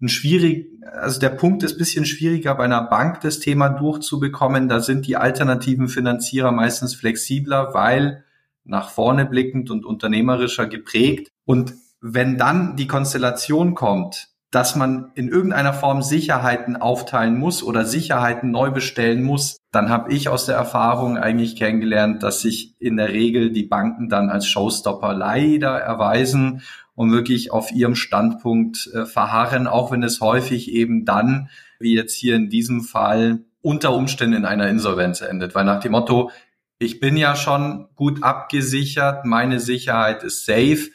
ein 0.00 0.08
schwierig, 0.08 0.68
also 0.92 1.18
der 1.18 1.30
Punkt 1.30 1.62
ist 1.62 1.76
bisschen 1.76 2.04
schwieriger 2.04 2.54
bei 2.54 2.64
einer 2.64 2.82
Bank 2.82 3.20
das 3.20 3.40
Thema 3.40 3.68
durchzubekommen. 3.68 4.68
Da 4.68 4.80
sind 4.80 5.06
die 5.06 5.16
alternativen 5.16 5.88
Finanzierer 5.88 6.52
meistens 6.52 6.94
flexibler, 6.94 7.74
weil 7.74 8.24
nach 8.64 8.90
vorne 8.90 9.26
blickend 9.26 9.70
und 9.70 9.84
unternehmerischer 9.84 10.66
geprägt. 10.66 11.32
Und 11.44 11.74
wenn 12.00 12.38
dann 12.38 12.76
die 12.76 12.86
Konstellation 12.86 13.74
kommt, 13.74 14.28
dass 14.50 14.76
man 14.76 15.10
in 15.14 15.28
irgendeiner 15.28 15.74
Form 15.74 16.02
Sicherheiten 16.02 16.76
aufteilen 16.76 17.38
muss 17.38 17.62
oder 17.62 17.84
Sicherheiten 17.84 18.50
neu 18.50 18.70
bestellen 18.70 19.22
muss, 19.22 19.58
dann 19.72 19.90
habe 19.90 20.12
ich 20.12 20.28
aus 20.28 20.46
der 20.46 20.56
Erfahrung 20.56 21.18
eigentlich 21.18 21.56
kennengelernt, 21.56 22.22
dass 22.22 22.40
sich 22.40 22.74
in 22.78 22.96
der 22.96 23.10
Regel 23.10 23.52
die 23.52 23.64
Banken 23.64 24.08
dann 24.08 24.30
als 24.30 24.46
Showstopper 24.46 25.12
leider 25.12 25.78
erweisen 25.78 26.62
und 26.94 27.12
wirklich 27.12 27.52
auf 27.52 27.70
ihrem 27.72 27.94
Standpunkt 27.94 28.90
äh, 28.94 29.04
verharren, 29.04 29.66
auch 29.66 29.92
wenn 29.92 30.02
es 30.02 30.20
häufig 30.20 30.72
eben 30.72 31.04
dann, 31.04 31.50
wie 31.78 31.94
jetzt 31.94 32.14
hier 32.14 32.34
in 32.34 32.48
diesem 32.48 32.80
Fall, 32.80 33.40
unter 33.60 33.92
Umständen 33.92 34.38
in 34.38 34.44
einer 34.46 34.68
Insolvenz 34.68 35.20
endet. 35.20 35.54
Weil 35.54 35.64
nach 35.64 35.80
dem 35.80 35.92
Motto, 35.92 36.30
ich 36.78 37.00
bin 37.00 37.16
ja 37.16 37.36
schon 37.36 37.88
gut 37.96 38.22
abgesichert, 38.22 39.26
meine 39.26 39.60
Sicherheit 39.60 40.24
ist 40.24 40.46
safe, 40.46 40.88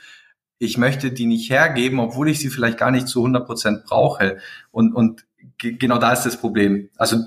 ich 0.64 0.78
möchte 0.78 1.12
die 1.12 1.26
nicht 1.26 1.50
hergeben, 1.50 2.00
obwohl 2.00 2.30
ich 2.30 2.40
sie 2.40 2.50
vielleicht 2.50 2.78
gar 2.78 2.92
nicht 2.92 3.08
zu 3.08 3.20
100 3.20 3.46
Prozent 3.46 3.84
brauche. 3.86 4.38
Und, 4.72 4.94
und 4.94 5.26
genau 5.58 5.98
da 5.98 6.14
ist 6.14 6.24
das 6.24 6.38
Problem. 6.38 6.90
Also 6.98 7.18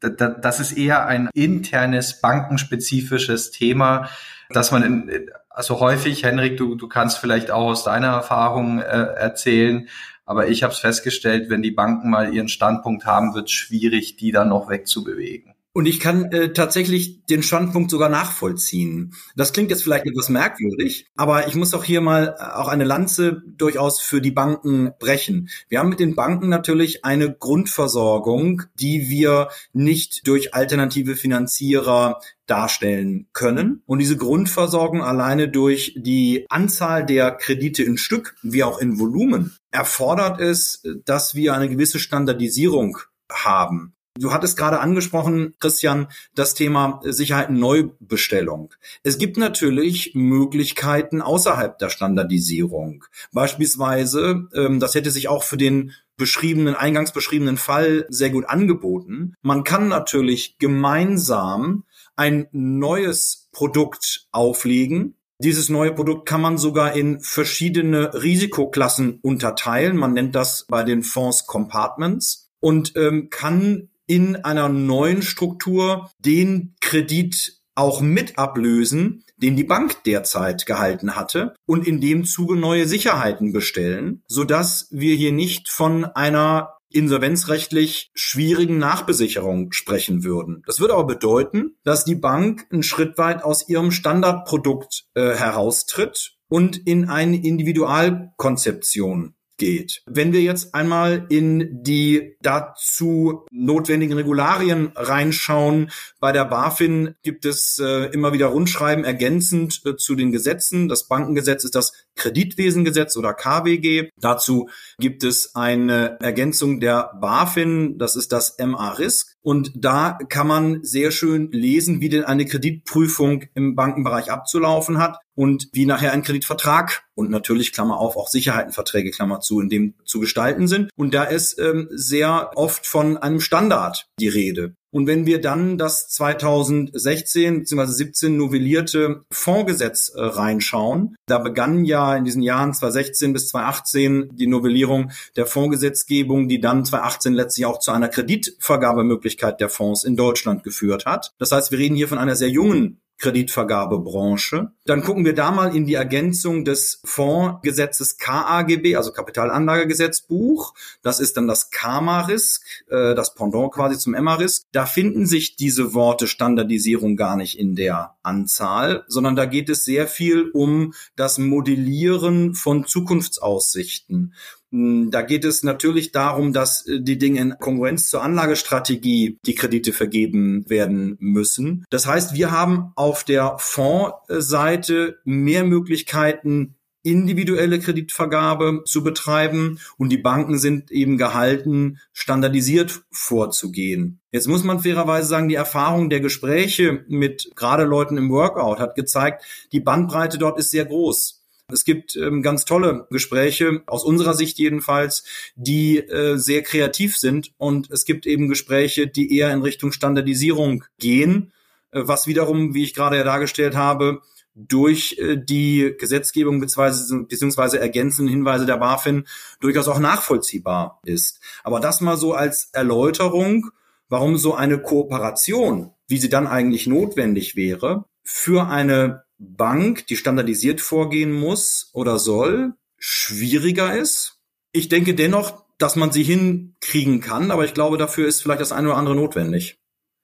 das 0.00 0.60
ist 0.60 0.72
eher 0.72 1.06
ein 1.06 1.28
internes, 1.34 2.20
bankenspezifisches 2.20 3.50
Thema, 3.50 4.08
dass 4.50 4.70
man 4.70 4.82
in, 4.82 5.30
also 5.50 5.80
häufig, 5.80 6.22
Henrik, 6.22 6.56
du, 6.56 6.74
du 6.74 6.88
kannst 6.88 7.18
vielleicht 7.18 7.50
auch 7.50 7.66
aus 7.66 7.84
deiner 7.84 8.08
Erfahrung 8.08 8.78
äh, 8.78 8.82
erzählen, 8.82 9.88
aber 10.24 10.48
ich 10.48 10.62
habe 10.62 10.72
es 10.72 10.80
festgestellt, 10.80 11.50
wenn 11.50 11.62
die 11.62 11.70
Banken 11.70 12.10
mal 12.10 12.34
ihren 12.34 12.48
Standpunkt 12.48 13.06
haben, 13.06 13.34
wird 13.34 13.46
es 13.46 13.52
schwierig, 13.52 14.16
die 14.16 14.32
dann 14.32 14.48
noch 14.48 14.68
wegzubewegen. 14.68 15.55
Und 15.76 15.84
ich 15.84 16.00
kann 16.00 16.32
äh, 16.32 16.54
tatsächlich 16.54 17.26
den 17.26 17.42
Standpunkt 17.42 17.90
sogar 17.90 18.08
nachvollziehen. 18.08 19.12
Das 19.36 19.52
klingt 19.52 19.68
jetzt 19.68 19.82
vielleicht 19.82 20.06
etwas 20.06 20.30
merkwürdig, 20.30 21.06
aber 21.16 21.48
ich 21.48 21.54
muss 21.54 21.74
auch 21.74 21.84
hier 21.84 22.00
mal 22.00 22.34
äh, 22.38 22.42
auch 22.42 22.68
eine 22.68 22.84
Lanze 22.84 23.42
durchaus 23.46 24.00
für 24.00 24.22
die 24.22 24.30
Banken 24.30 24.92
brechen. 24.98 25.50
Wir 25.68 25.80
haben 25.80 25.90
mit 25.90 26.00
den 26.00 26.14
Banken 26.14 26.48
natürlich 26.48 27.04
eine 27.04 27.30
Grundversorgung, 27.30 28.62
die 28.80 29.10
wir 29.10 29.50
nicht 29.74 30.26
durch 30.26 30.54
alternative 30.54 31.14
Finanzierer 31.14 32.22
darstellen 32.46 33.28
können. 33.34 33.82
Und 33.84 33.98
diese 33.98 34.16
Grundversorgung 34.16 35.02
alleine 35.02 35.50
durch 35.50 35.92
die 35.98 36.46
Anzahl 36.48 37.04
der 37.04 37.32
Kredite 37.32 37.82
in 37.82 37.98
Stück, 37.98 38.34
wie 38.42 38.64
auch 38.64 38.78
in 38.78 38.98
Volumen, 38.98 39.54
erfordert 39.72 40.40
es, 40.40 40.82
dass 41.04 41.34
wir 41.34 41.52
eine 41.52 41.68
gewisse 41.68 41.98
Standardisierung 41.98 42.96
haben. 43.30 43.95
Du 44.18 44.32
hattest 44.32 44.56
gerade 44.56 44.80
angesprochen, 44.80 45.54
Christian, 45.60 46.08
das 46.34 46.54
Thema 46.54 47.00
Sicherheiten-Neubestellung. 47.04 48.74
Es 49.02 49.18
gibt 49.18 49.36
natürlich 49.36 50.12
Möglichkeiten 50.14 51.22
außerhalb 51.22 51.78
der 51.78 51.90
Standardisierung. 51.90 53.04
Beispielsweise, 53.32 54.48
ähm, 54.54 54.80
das 54.80 54.94
hätte 54.94 55.10
sich 55.10 55.28
auch 55.28 55.42
für 55.42 55.56
den 55.56 55.92
beschriebenen, 56.16 56.74
eingangs 56.74 57.12
beschriebenen 57.12 57.58
Fall 57.58 58.06
sehr 58.08 58.30
gut 58.30 58.48
angeboten. 58.48 59.34
Man 59.42 59.64
kann 59.64 59.88
natürlich 59.88 60.56
gemeinsam 60.58 61.84
ein 62.16 62.48
neues 62.52 63.48
Produkt 63.52 64.26
auflegen, 64.32 65.14
dieses 65.38 65.68
neue 65.68 65.92
Produkt 65.92 66.26
kann 66.26 66.40
man 66.40 66.56
sogar 66.56 66.94
in 66.94 67.20
verschiedene 67.20 68.14
Risikoklassen 68.14 69.18
unterteilen. 69.20 69.98
Man 69.98 70.14
nennt 70.14 70.34
das 70.34 70.64
bei 70.66 70.82
den 70.82 71.02
Fonds 71.02 71.46
Compartments 71.46 72.50
und 72.58 72.96
ähm, 72.96 73.28
kann 73.28 73.90
in 74.06 74.36
einer 74.36 74.68
neuen 74.68 75.22
Struktur 75.22 76.10
den 76.18 76.74
Kredit 76.80 77.60
auch 77.74 78.00
mit 78.00 78.38
ablösen, 78.38 79.22
den 79.36 79.54
die 79.54 79.64
Bank 79.64 80.02
derzeit 80.04 80.66
gehalten 80.66 81.14
hatte 81.14 81.54
und 81.66 81.86
in 81.86 82.00
dem 82.00 82.24
Zuge 82.24 82.56
neue 82.56 82.86
Sicherheiten 82.86 83.52
bestellen, 83.52 84.22
so 84.26 84.44
dass 84.44 84.88
wir 84.90 85.14
hier 85.14 85.32
nicht 85.32 85.68
von 85.68 86.04
einer 86.04 86.72
insolvenzrechtlich 86.88 88.10
schwierigen 88.14 88.78
Nachbesicherung 88.78 89.72
sprechen 89.72 90.24
würden. 90.24 90.62
Das 90.66 90.80
würde 90.80 90.94
aber 90.94 91.06
bedeuten, 91.06 91.76
dass 91.84 92.04
die 92.04 92.14
Bank 92.14 92.66
einen 92.72 92.82
Schritt 92.82 93.18
weit 93.18 93.44
aus 93.44 93.68
ihrem 93.68 93.90
Standardprodukt 93.90 95.04
äh, 95.14 95.34
heraustritt 95.34 96.36
und 96.48 96.86
in 96.86 97.10
eine 97.10 97.36
Individualkonzeption 97.36 99.35
geht. 99.56 100.02
Wenn 100.06 100.32
wir 100.32 100.42
jetzt 100.42 100.74
einmal 100.74 101.26
in 101.28 101.82
die 101.82 102.36
dazu 102.42 103.46
notwendigen 103.50 104.14
Regularien 104.14 104.92
reinschauen, 104.94 105.90
bei 106.20 106.32
der 106.32 106.44
BaFin 106.44 107.14
gibt 107.22 107.44
es 107.44 107.78
äh, 107.78 108.06
immer 108.12 108.32
wieder 108.32 108.46
Rundschreiben 108.46 109.04
ergänzend 109.04 109.82
äh, 109.84 109.96
zu 109.96 110.14
den 110.14 110.32
Gesetzen. 110.32 110.88
Das 110.88 111.08
Bankengesetz 111.08 111.64
ist 111.64 111.74
das 111.74 111.92
Kreditwesengesetz 112.16 113.16
oder 113.16 113.34
KWG. 113.34 114.10
Dazu 114.16 114.68
gibt 114.98 115.24
es 115.24 115.54
eine 115.54 116.18
Ergänzung 116.20 116.80
der 116.80 117.12
BaFin, 117.20 117.98
das 117.98 118.16
ist 118.16 118.32
das 118.32 118.56
MA-Risk. 118.58 119.35
Und 119.46 119.70
da 119.76 120.18
kann 120.28 120.48
man 120.48 120.82
sehr 120.82 121.12
schön 121.12 121.52
lesen, 121.52 122.00
wie 122.00 122.08
denn 122.08 122.24
eine 122.24 122.46
Kreditprüfung 122.46 123.44
im 123.54 123.76
Bankenbereich 123.76 124.32
abzulaufen 124.32 124.98
hat 124.98 125.20
und 125.36 125.68
wie 125.72 125.86
nachher 125.86 126.10
ein 126.10 126.24
Kreditvertrag 126.24 127.04
und 127.14 127.30
natürlich 127.30 127.72
Klammer 127.72 127.98
auf 127.98 128.16
auch 128.16 128.26
Sicherheitenverträge 128.26 129.12
Klammer 129.12 129.38
zu 129.38 129.60
in 129.60 129.68
dem 129.68 129.94
zu 130.04 130.18
gestalten 130.18 130.66
sind. 130.66 130.90
Und 130.96 131.14
da 131.14 131.22
ist 131.22 131.60
ähm, 131.60 131.86
sehr 131.92 132.50
oft 132.56 132.86
von 132.86 133.18
einem 133.18 133.38
Standard 133.38 134.08
die 134.18 134.26
Rede. 134.26 134.74
Und 134.96 135.06
wenn 135.06 135.26
wir 135.26 135.42
dann 135.42 135.76
das 135.76 136.08
2016 136.08 137.58
bzw. 137.58 137.84
17 137.84 138.34
novellierte 138.34 139.26
Fondsgesetz 139.30 140.08
äh, 140.08 140.22
reinschauen, 140.22 141.16
da 141.26 141.36
begann 141.36 141.84
ja 141.84 142.16
in 142.16 142.24
diesen 142.24 142.40
Jahren 142.40 142.72
2016 142.72 143.34
bis 143.34 143.48
2018 143.48 144.30
die 144.36 144.46
Novellierung 144.46 145.10
der 145.36 145.44
Fondsgesetzgebung, 145.44 146.48
die 146.48 146.62
dann 146.62 146.86
2018 146.86 147.34
letztlich 147.34 147.66
auch 147.66 147.78
zu 147.78 147.92
einer 147.92 148.08
Kreditvergabemöglichkeit 148.08 149.60
der 149.60 149.68
Fonds 149.68 150.02
in 150.02 150.16
Deutschland 150.16 150.62
geführt 150.62 151.04
hat. 151.04 151.34
Das 151.36 151.52
heißt, 151.52 151.72
wir 151.72 151.78
reden 151.78 151.94
hier 151.94 152.08
von 152.08 152.16
einer 152.16 152.34
sehr 152.34 152.48
jungen 152.48 153.02
Kreditvergabebranche. 153.18 154.72
Dann 154.84 155.02
gucken 155.02 155.24
wir 155.24 155.34
da 155.34 155.50
mal 155.50 155.74
in 155.74 155.86
die 155.86 155.94
Ergänzung 155.94 156.64
des 156.64 157.00
Fondsgesetzes 157.04 158.18
KAGB, 158.18 158.96
also 158.96 159.12
Kapitalanlagegesetzbuch. 159.12 160.74
Das 161.02 161.18
ist 161.18 161.36
dann 161.36 161.48
das 161.48 161.70
KAMA-Risk, 161.70 162.62
äh, 162.88 163.14
das 163.14 163.34
Pendant 163.34 163.72
quasi 163.72 163.98
zum 163.98 164.14
EMA-Risk. 164.14 164.64
Da 164.72 164.86
finden 164.86 165.26
sich 165.26 165.56
diese 165.56 165.94
Worte 165.94 166.28
Standardisierung 166.28 167.16
gar 167.16 167.36
nicht 167.36 167.58
in 167.58 167.74
der 167.74 168.16
Anzahl, 168.22 169.04
sondern 169.08 169.36
da 169.36 169.46
geht 169.46 169.68
es 169.70 169.84
sehr 169.84 170.06
viel 170.06 170.50
um 170.50 170.92
das 171.16 171.38
Modellieren 171.38 172.54
von 172.54 172.86
Zukunftsaussichten. 172.86 174.34
Hm, 174.72 175.10
da 175.10 175.22
geht 175.22 175.44
es 175.44 175.62
natürlich 175.62 176.12
darum, 176.12 176.52
dass 176.52 176.86
äh, 176.86 177.00
die 177.00 177.18
Dinge 177.18 177.40
in 177.40 177.58
Kongruenz 177.58 178.08
zur 178.08 178.22
Anlagestrategie 178.22 179.38
die 179.44 179.54
Kredite 179.54 179.92
vergeben 179.92 180.68
werden 180.68 181.16
müssen. 181.20 181.84
Das 181.90 182.06
heißt, 182.06 182.34
wir 182.34 182.50
haben 182.50 182.92
auf 182.96 183.24
der 183.24 183.56
Fondsseite 183.58 185.18
mehr 185.24 185.64
Möglichkeiten, 185.64 186.76
individuelle 187.06 187.78
Kreditvergabe 187.78 188.82
zu 188.84 189.04
betreiben 189.04 189.78
und 189.96 190.08
die 190.08 190.18
Banken 190.18 190.58
sind 190.58 190.90
eben 190.90 191.16
gehalten, 191.18 192.00
standardisiert 192.12 193.02
vorzugehen. 193.12 194.18
Jetzt 194.32 194.48
muss 194.48 194.64
man 194.64 194.80
fairerweise 194.80 195.28
sagen, 195.28 195.48
die 195.48 195.54
Erfahrung 195.54 196.10
der 196.10 196.18
Gespräche 196.18 197.04
mit 197.06 197.52
gerade 197.54 197.84
Leuten 197.84 198.16
im 198.16 198.30
Workout 198.30 198.80
hat 198.80 198.96
gezeigt, 198.96 199.44
die 199.70 199.78
Bandbreite 199.78 200.36
dort 200.36 200.58
ist 200.58 200.72
sehr 200.72 200.84
groß. 200.84 201.45
Es 201.68 201.84
gibt 201.84 202.14
ähm, 202.14 202.42
ganz 202.42 202.64
tolle 202.64 203.08
Gespräche, 203.10 203.82
aus 203.86 204.04
unserer 204.04 204.34
Sicht 204.34 204.58
jedenfalls, 204.58 205.24
die 205.56 205.98
äh, 205.98 206.36
sehr 206.36 206.62
kreativ 206.62 207.16
sind. 207.16 207.52
Und 207.58 207.90
es 207.90 208.04
gibt 208.04 208.24
eben 208.24 208.48
Gespräche, 208.48 209.08
die 209.08 209.36
eher 209.36 209.52
in 209.52 209.62
Richtung 209.62 209.90
Standardisierung 209.90 210.84
gehen, 210.98 211.52
äh, 211.90 212.02
was 212.04 212.28
wiederum, 212.28 212.74
wie 212.74 212.84
ich 212.84 212.94
gerade 212.94 213.16
ja 213.16 213.24
dargestellt 213.24 213.74
habe, 213.74 214.22
durch 214.54 215.18
äh, 215.18 215.36
die 215.36 215.94
Gesetzgebung 215.98 216.60
beziehungsweise, 216.60 217.24
beziehungsweise 217.24 217.80
ergänzenden 217.80 218.32
Hinweise 218.32 218.64
der 218.64 218.78
BaFin 218.78 219.26
durchaus 219.58 219.88
auch 219.88 219.98
nachvollziehbar 219.98 221.00
ist. 221.04 221.40
Aber 221.64 221.80
das 221.80 222.00
mal 222.00 222.16
so 222.16 222.32
als 222.32 222.70
Erläuterung, 222.72 223.70
warum 224.08 224.38
so 224.38 224.54
eine 224.54 224.78
Kooperation, 224.78 225.90
wie 226.06 226.18
sie 226.18 226.28
dann 226.28 226.46
eigentlich 226.46 226.86
notwendig 226.86 227.56
wäre, 227.56 228.04
für 228.22 228.68
eine 228.68 229.25
Bank, 229.38 230.06
die 230.06 230.16
standardisiert 230.16 230.80
vorgehen 230.80 231.32
muss 231.32 231.90
oder 231.92 232.18
soll, 232.18 232.74
schwieriger 232.98 233.96
ist. 233.96 234.38
Ich 234.72 234.88
denke 234.88 235.14
dennoch, 235.14 235.64
dass 235.78 235.96
man 235.96 236.12
sie 236.12 236.22
hinkriegen 236.22 237.20
kann, 237.20 237.50
aber 237.50 237.64
ich 237.64 237.74
glaube, 237.74 237.98
dafür 237.98 238.26
ist 238.26 238.42
vielleicht 238.42 238.60
das 238.60 238.72
eine 238.72 238.88
oder 238.88 238.96
andere 238.96 239.14
notwendig. 239.14 239.78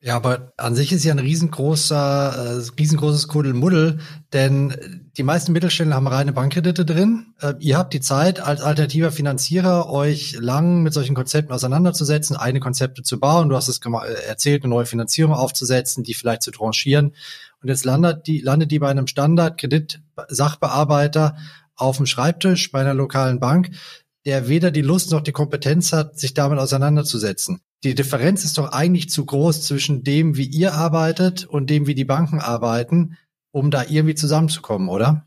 Ja, 0.04 0.16
aber 0.16 0.52
an 0.56 0.74
sich 0.74 0.92
ist 0.92 1.04
ja 1.04 1.12
ein 1.12 1.20
riesengroßer, 1.20 2.58
äh, 2.58 2.70
riesengroßes 2.76 3.28
Kuddelmuddel, 3.28 4.00
denn 4.32 5.10
die 5.16 5.22
meisten 5.22 5.52
Mittelständler 5.52 5.94
haben 5.94 6.08
reine 6.08 6.32
Bankkredite 6.32 6.84
drin. 6.84 7.34
Äh, 7.40 7.54
ihr 7.60 7.78
habt 7.78 7.94
die 7.94 8.00
Zeit, 8.00 8.40
als 8.40 8.62
alternativer 8.62 9.12
Finanzierer 9.12 9.88
euch 9.88 10.36
lang 10.40 10.82
mit 10.82 10.92
solchen 10.92 11.14
Konzepten 11.14 11.52
auseinanderzusetzen, 11.52 12.34
eigene 12.34 12.58
Konzepte 12.58 13.04
zu 13.04 13.20
bauen. 13.20 13.48
Du 13.48 13.54
hast 13.54 13.68
es 13.68 13.78
äh, 13.78 14.26
erzählt, 14.26 14.64
eine 14.64 14.74
neue 14.74 14.86
Finanzierung 14.86 15.34
aufzusetzen, 15.34 16.02
die 16.02 16.14
vielleicht 16.14 16.42
zu 16.42 16.50
tranchieren. 16.50 17.14
Und 17.62 17.68
jetzt 17.68 17.84
landet 17.84 18.26
die, 18.26 18.40
landet 18.40 18.70
die 18.70 18.78
bei 18.78 18.88
einem 18.88 19.06
Standard-Kredit-Sachbearbeiter 19.06 21.36
auf 21.74 21.96
dem 21.96 22.06
Schreibtisch 22.06 22.72
bei 22.72 22.80
einer 22.80 22.94
lokalen 22.94 23.40
Bank, 23.40 23.72
der 24.24 24.48
weder 24.48 24.70
die 24.70 24.82
Lust 24.82 25.10
noch 25.10 25.20
die 25.20 25.32
Kompetenz 25.32 25.92
hat, 25.92 26.18
sich 26.18 26.32
damit 26.34 26.58
auseinanderzusetzen 26.58 27.60
die 27.84 27.94
Differenz 27.94 28.44
ist 28.44 28.58
doch 28.58 28.72
eigentlich 28.72 29.08
zu 29.10 29.24
groß 29.26 29.62
zwischen 29.62 30.02
dem, 30.04 30.36
wie 30.36 30.46
ihr 30.46 30.74
arbeitet 30.74 31.44
und 31.44 31.68
dem, 31.70 31.88
wie 31.88 31.94
die 31.94 32.04
Banken 32.04 32.40
arbeiten, 32.40 33.16
um 33.50 33.70
da 33.70 33.84
irgendwie 33.88 34.14
zusammenzukommen, 34.14 34.88
oder? 34.88 35.24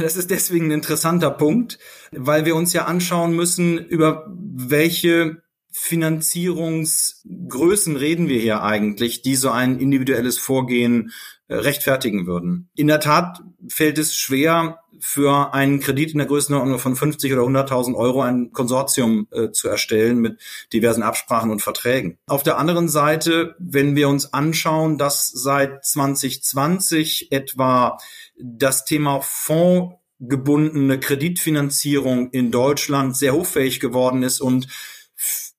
Das 0.00 0.16
ist 0.16 0.30
deswegen 0.30 0.66
ein 0.66 0.72
interessanter 0.72 1.30
Punkt, 1.30 1.78
weil 2.10 2.44
wir 2.44 2.56
uns 2.56 2.72
ja 2.72 2.86
anschauen 2.86 3.36
müssen, 3.36 3.78
über 3.78 4.26
welche 4.28 5.44
Finanzierungsgrößen 5.72 7.94
reden 7.96 8.26
wir 8.28 8.40
hier 8.40 8.64
eigentlich, 8.64 9.22
die 9.22 9.36
so 9.36 9.50
ein 9.50 9.78
individuelles 9.78 10.38
Vorgehen 10.38 11.12
rechtfertigen 11.54 12.26
würden. 12.26 12.70
In 12.74 12.86
der 12.86 13.00
Tat 13.00 13.42
fällt 13.68 13.98
es 13.98 14.14
schwer, 14.16 14.80
für 15.00 15.54
einen 15.54 15.80
Kredit 15.80 16.12
in 16.12 16.18
der 16.18 16.26
Größenordnung 16.26 16.78
von 16.78 16.94
50 16.94 17.32
oder 17.32 17.42
100.000 17.42 17.94
Euro 17.94 18.22
ein 18.22 18.52
Konsortium 18.52 19.26
äh, 19.30 19.50
zu 19.50 19.68
erstellen 19.68 20.18
mit 20.18 20.40
diversen 20.72 21.02
Absprachen 21.02 21.50
und 21.50 21.62
Verträgen. 21.62 22.18
Auf 22.26 22.42
der 22.42 22.58
anderen 22.58 22.88
Seite, 22.88 23.56
wenn 23.58 23.96
wir 23.96 24.08
uns 24.08 24.32
anschauen, 24.32 24.98
dass 24.98 25.28
seit 25.28 25.84
2020 25.84 27.32
etwa 27.32 27.98
das 28.38 28.84
Thema 28.84 29.20
fondsgebundene 29.22 31.00
Kreditfinanzierung 31.00 32.30
in 32.30 32.50
Deutschland 32.50 33.16
sehr 33.16 33.32
hochfähig 33.32 33.80
geworden 33.80 34.22
ist 34.22 34.40
und 34.40 34.68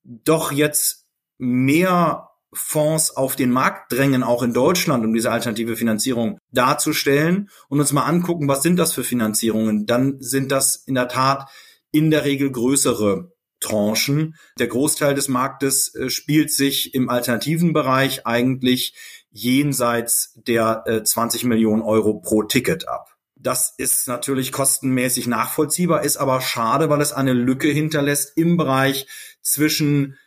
doch 0.03 0.51
jetzt 0.51 1.07
mehr 1.37 2.30
Fonds 2.53 3.15
auf 3.15 3.35
den 3.35 3.51
Markt 3.51 3.91
drängen, 3.91 4.23
auch 4.23 4.43
in 4.43 4.53
Deutschland, 4.53 5.05
um 5.05 5.13
diese 5.13 5.31
alternative 5.31 5.75
Finanzierung 5.75 6.37
darzustellen 6.51 7.49
und 7.69 7.79
uns 7.79 7.93
mal 7.93 8.03
angucken, 8.03 8.47
was 8.47 8.61
sind 8.61 8.77
das 8.77 8.93
für 8.93 9.03
Finanzierungen, 9.03 9.85
dann 9.85 10.17
sind 10.19 10.51
das 10.51 10.75
in 10.75 10.95
der 10.95 11.07
Tat 11.07 11.49
in 11.91 12.11
der 12.11 12.25
Regel 12.25 12.51
größere 12.51 13.31
Tranchen. 13.59 14.35
Der 14.59 14.67
Großteil 14.67 15.13
des 15.13 15.27
Marktes 15.27 15.93
äh, 15.95 16.09
spielt 16.09 16.51
sich 16.51 16.93
im 16.93 17.09
alternativen 17.09 17.73
Bereich 17.73 18.25
eigentlich 18.25 18.95
jenseits 19.29 20.33
der 20.35 20.83
äh, 20.87 21.03
20 21.03 21.45
Millionen 21.45 21.81
Euro 21.81 22.15
pro 22.19 22.43
Ticket 22.43 22.87
ab. 22.87 23.15
Das 23.35 23.73
ist 23.77 24.07
natürlich 24.07 24.51
kostenmäßig 24.51 25.25
nachvollziehbar, 25.27 26.03
ist 26.03 26.17
aber 26.17 26.41
schade, 26.41 26.89
weil 26.89 27.01
es 27.01 27.13
eine 27.13 27.33
Lücke 27.33 27.69
hinterlässt 27.69 28.37
im 28.37 28.57
Bereich 28.57 29.07
zwischen 29.41 30.17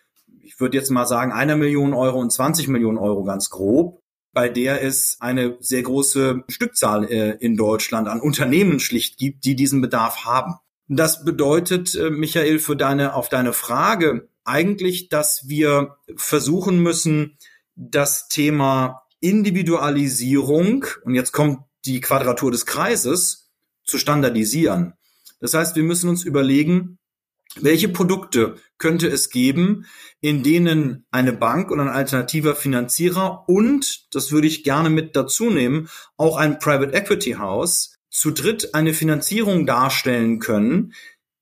ich 0.55 0.61
würde 0.61 0.77
jetzt 0.77 0.91
mal 0.91 1.07
sagen, 1.07 1.33
einer 1.33 1.57
Million 1.57 1.95
Euro 1.95 2.21
und 2.21 2.31
20 2.31 2.69
Millionen 2.69 2.99
Euro 2.99 3.25
ganz 3.25 3.51
grob, 3.51 4.01
bei 4.33 4.49
der 4.49 4.85
es 4.85 5.17
eine 5.19 5.57
sehr 5.59 5.83
große 5.83 6.45
Stückzahl 6.49 7.05
äh, 7.11 7.37
in 7.41 7.57
Deutschland 7.57 8.07
an 8.07 8.21
Unternehmen 8.21 8.79
schlicht 8.79 9.19
gibt, 9.19 9.45
die 9.45 9.57
diesen 9.57 9.81
Bedarf 9.81 10.25
haben. 10.25 10.55
Das 10.87 11.25
bedeutet, 11.25 11.97
äh, 11.97 12.11
Michael, 12.11 12.61
für 12.61 12.77
deine, 12.77 13.15
auf 13.15 13.29
deine 13.29 13.53
Frage 13.53 14.29
eigentlich, 14.45 15.09
dass 15.09 15.49
wir 15.49 15.97
versuchen 16.17 16.81
müssen, 16.81 17.37
das 17.75 18.29
Thema 18.29 19.03
Individualisierung, 19.19 20.85
und 21.03 21.15
jetzt 21.17 21.33
kommt 21.33 21.65
die 21.85 22.01
Quadratur 22.01 22.53
des 22.53 22.65
Kreises, 22.65 23.51
zu 23.85 23.99
standardisieren. 23.99 24.95
Das 25.41 25.55
heißt, 25.55 25.75
wir 25.75 25.83
müssen 25.83 26.09
uns 26.09 26.23
überlegen, 26.23 26.99
welche 27.61 27.89
Produkte 27.89 28.57
könnte 28.79 29.09
es 29.09 29.31
geben, 29.31 29.87
in 30.21 30.43
denen 30.43 31.07
eine 31.11 31.33
Bank 31.33 31.71
oder 31.71 31.83
ein 31.83 31.88
alternativer 31.88 32.55
Finanzierer 32.55 33.45
und, 33.49 34.14
das 34.14 34.33
würde 34.33 34.47
ich 34.47 34.64
gerne 34.64 34.90
mit 34.90 35.17
dazu 35.17 35.51
nehmen, 35.51 35.88
auch 36.17 36.37
ein 36.37 36.59
Private 36.59 36.93
Equity 36.93 37.33
House 37.33 37.97
zu 38.11 38.31
dritt 38.31 38.75
eine 38.75 38.95
Finanzierung 38.95 39.67
darstellen 39.67 40.38
können, 40.38 40.95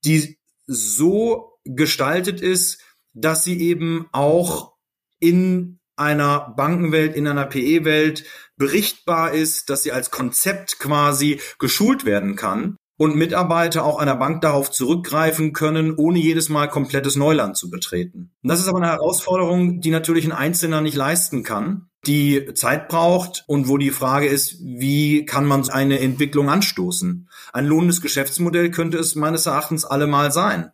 die 0.05 0.39
so 0.67 1.59
gestaltet 1.65 2.41
ist, 2.41 2.81
dass 3.15 3.45
sie 3.45 3.61
eben 3.61 4.07
auch 4.13 4.75
in 5.21 5.79
einer 5.97 6.55
Bankenwelt, 6.57 7.15
in 7.15 7.29
einer 7.29 7.47
PE-Welt 7.47 8.25
berichtbar 8.57 9.33
ist, 9.33 9.69
dass 9.71 9.83
sie 9.83 9.93
als 9.93 10.11
Konzept 10.11 10.79
quasi 10.79 11.41
geschult 11.59 12.05
werden 12.05 12.37
kann 12.37 12.77
und 13.03 13.17
Mitarbeiter 13.17 13.85
auch 13.85 13.99
einer 13.99 14.15
Bank 14.15 14.43
darauf 14.43 14.71
zurückgreifen 14.71 15.53
können, 15.53 15.97
ohne 15.97 16.21
jedes 16.21 16.49
Mal 16.49 16.69
komplettes 16.69 17.17
Neuland 17.17 17.57
zu 17.57 17.69
betreten. 17.69 18.31
Das 18.45 18.61
ist 18.61 18.69
aber 18.69 18.79
eine 18.79 18.93
Herausforderung, 18.93 19.81
die 19.81 19.91
natürlich 19.91 20.25
ein 20.25 20.31
Einzelner 20.31 20.81
nicht 20.83 20.95
leisten 20.95 21.43
kann, 21.43 21.89
die 22.07 22.55
Zeit 22.55 22.87
braucht 22.87 23.43
und 23.49 23.67
wo 23.67 23.77
die 23.77 23.91
Frage 23.91 24.29
ist, 24.29 24.59
wie 24.61 25.27
kann 25.27 25.47
man 25.47 25.69
eine 25.69 25.99
Entwicklung 25.99 26.49
anstoßen? 26.49 27.29
Ein 27.53 27.67
lohnendes 27.67 28.03
Geschäftsmodell 28.03 28.71
könnte 28.71 28.99
es 28.99 29.17
meines 29.17 29.47
Erachtens 29.47 29.85
allemal 29.85 30.31
sein. 30.31 30.71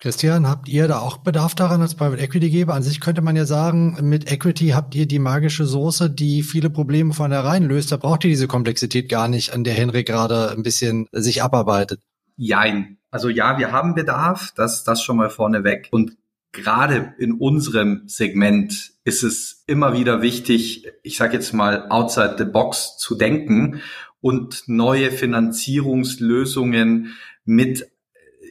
Christian, 0.00 0.48
habt 0.48 0.66
ihr 0.66 0.88
da 0.88 1.00
auch 1.00 1.18
Bedarf 1.18 1.54
daran 1.54 1.82
als 1.82 1.94
Private 1.94 2.22
Equity 2.22 2.48
Geber? 2.48 2.72
An 2.72 2.82
sich 2.82 3.00
könnte 3.00 3.20
man 3.20 3.36
ja 3.36 3.44
sagen, 3.44 3.98
mit 4.00 4.32
Equity 4.32 4.68
habt 4.68 4.94
ihr 4.94 5.06
die 5.06 5.18
magische 5.18 5.66
Soße, 5.66 6.08
die 6.08 6.42
viele 6.42 6.70
Probleme 6.70 7.12
von 7.12 7.30
herein 7.30 7.64
löst. 7.64 7.92
Da 7.92 7.98
braucht 7.98 8.24
ihr 8.24 8.30
diese 8.30 8.48
Komplexität 8.48 9.10
gar 9.10 9.28
nicht, 9.28 9.52
an 9.52 9.62
der 9.62 9.74
Henrik 9.74 10.06
gerade 10.06 10.52
ein 10.52 10.62
bisschen 10.62 11.06
sich 11.12 11.42
abarbeitet. 11.42 12.00
Jein. 12.36 12.96
Also 13.10 13.28
ja, 13.28 13.58
wir 13.58 13.72
haben 13.72 13.94
Bedarf, 13.94 14.52
das, 14.56 14.84
das 14.84 15.02
schon 15.02 15.18
mal 15.18 15.28
vorneweg. 15.28 15.88
Und 15.90 16.16
gerade 16.52 17.12
in 17.18 17.34
unserem 17.34 18.04
Segment 18.06 18.92
ist 19.04 19.22
es 19.22 19.64
immer 19.66 19.92
wieder 19.92 20.22
wichtig, 20.22 20.86
ich 21.02 21.18
sage 21.18 21.34
jetzt 21.34 21.52
mal, 21.52 21.90
outside 21.90 22.36
the 22.38 22.44
box 22.44 22.96
zu 22.96 23.16
denken 23.16 23.82
und 24.22 24.62
neue 24.66 25.10
Finanzierungslösungen 25.10 27.16
mit, 27.44 27.86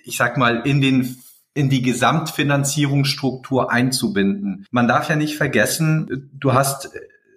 ich 0.03 0.17
sag 0.17 0.38
mal, 0.38 0.62
in 0.63 0.81
den 0.81 1.17
in 1.53 1.69
die 1.69 1.81
Gesamtfinanzierungsstruktur 1.81 3.71
einzubinden. 3.71 4.65
Man 4.71 4.88
darf 4.88 5.09
ja 5.09 5.15
nicht 5.15 5.35
vergessen, 5.35 6.29
du 6.33 6.53
hast 6.53 6.89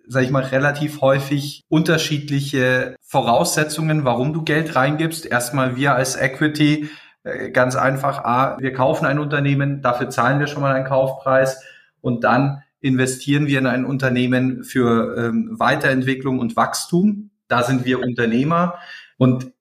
sag 0.06 0.24
ich 0.24 0.30
mal, 0.30 0.42
relativ 0.42 1.00
häufig 1.00 1.64
unterschiedliche 1.68 2.96
Voraussetzungen, 3.00 4.04
warum 4.04 4.32
du 4.32 4.42
Geld 4.42 4.74
reingibst. 4.76 5.26
Erstmal 5.26 5.76
wir 5.76 5.94
als 5.94 6.16
Equity, 6.16 6.90
äh, 7.24 7.50
ganz 7.50 7.76
einfach, 7.76 8.24
A, 8.24 8.58
wir 8.60 8.72
kaufen 8.72 9.06
ein 9.06 9.18
Unternehmen, 9.18 9.80
dafür 9.82 10.10
zahlen 10.10 10.40
wir 10.40 10.46
schon 10.46 10.62
mal 10.62 10.74
einen 10.74 10.86
Kaufpreis 10.86 11.62
und 12.00 12.24
dann 12.24 12.62
investieren 12.80 13.46
wir 13.46 13.58
in 13.58 13.66
ein 13.66 13.84
Unternehmen 13.84 14.64
für 14.64 15.16
ähm, 15.16 15.50
Weiterentwicklung 15.58 16.40
und 16.40 16.56
Wachstum. 16.56 17.30
Da 17.46 17.62
sind 17.62 17.84
wir 17.84 18.00
Unternehmer 18.00 18.78
und 19.18 19.52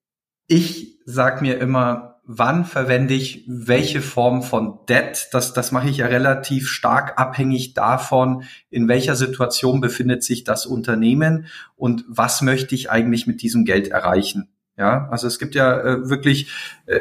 ich 0.48 1.00
sag 1.06 1.42
mir 1.42 1.60
immer, 1.60 2.11
wann 2.38 2.66
verwende 2.66 3.14
ich 3.14 3.44
welche 3.48 4.02
Form 4.02 4.42
von 4.42 4.80
Debt. 4.88 5.28
Das, 5.34 5.54
das 5.54 5.72
mache 5.72 5.90
ich 5.90 5.98
ja 5.98 6.06
relativ 6.06 6.70
stark 6.70 7.20
abhängig 7.20 7.74
davon, 7.74 8.44
in 8.70 8.88
welcher 8.88 9.16
Situation 9.16 9.82
befindet 9.82 10.24
sich 10.24 10.44
das 10.44 10.66
Unternehmen 10.66 11.48
und 11.76 12.06
was 12.08 12.42
möchte 12.42 12.74
ich 12.74 12.90
eigentlich 12.90 13.28
mit 13.28 13.42
diesem 13.42 13.66
Geld 13.66 13.90
erreichen. 13.90 14.50
Ja, 14.78 15.10
also 15.12 15.28
es 15.28 15.38
gibt 15.40 15.56
ja 15.56 15.80
äh, 15.80 16.10
wirklich, 16.10 16.50
äh, 16.86 17.00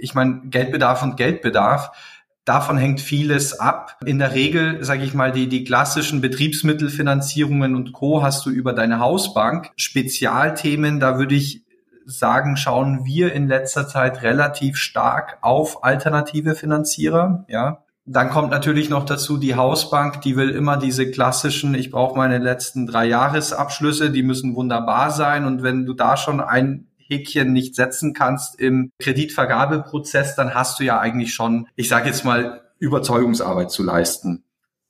ich 0.00 0.14
meine, 0.14 0.40
Geldbedarf 0.46 1.02
und 1.02 1.16
Geldbedarf. 1.16 1.90
Davon 2.44 2.78
hängt 2.78 3.02
vieles 3.02 3.60
ab. 3.60 3.98
In 4.06 4.18
der 4.18 4.34
Regel, 4.34 4.82
sage 4.82 5.04
ich 5.04 5.12
mal, 5.12 5.30
die, 5.30 5.48
die 5.48 5.64
klassischen 5.64 6.22
Betriebsmittelfinanzierungen 6.22 7.74
und 7.74 7.92
Co. 7.92 8.22
hast 8.22 8.46
du 8.46 8.50
über 8.50 8.72
deine 8.72 9.00
Hausbank. 9.00 9.70
Spezialthemen, 9.76 10.98
da 10.98 11.18
würde 11.18 11.34
ich 11.34 11.67
sagen, 12.08 12.56
schauen 12.56 13.04
wir 13.04 13.32
in 13.32 13.46
letzter 13.46 13.86
Zeit 13.86 14.22
relativ 14.22 14.76
stark 14.76 15.38
auf 15.42 15.84
alternative 15.84 16.54
Finanzierer, 16.54 17.44
ja. 17.48 17.84
Dann 18.10 18.30
kommt 18.30 18.50
natürlich 18.50 18.88
noch 18.88 19.04
dazu 19.04 19.36
die 19.36 19.54
Hausbank, 19.54 20.22
die 20.22 20.34
will 20.34 20.48
immer 20.48 20.78
diese 20.78 21.10
klassischen, 21.10 21.74
ich 21.74 21.90
brauche 21.90 22.16
meine 22.16 22.38
letzten 22.38 22.86
drei 22.86 23.04
Jahresabschlüsse, 23.04 24.10
die 24.10 24.22
müssen 24.22 24.54
wunderbar 24.54 25.10
sein. 25.10 25.44
Und 25.44 25.62
wenn 25.62 25.84
du 25.84 25.92
da 25.92 26.16
schon 26.16 26.40
ein 26.40 26.86
Häkchen 26.96 27.52
nicht 27.52 27.74
setzen 27.74 28.14
kannst 28.14 28.58
im 28.58 28.92
Kreditvergabeprozess, 28.98 30.36
dann 30.36 30.54
hast 30.54 30.80
du 30.80 30.84
ja 30.84 30.98
eigentlich 30.98 31.34
schon, 31.34 31.68
ich 31.76 31.90
sage 31.90 32.08
jetzt 32.08 32.24
mal, 32.24 32.62
Überzeugungsarbeit 32.78 33.70
zu 33.70 33.82
leisten. 33.82 34.42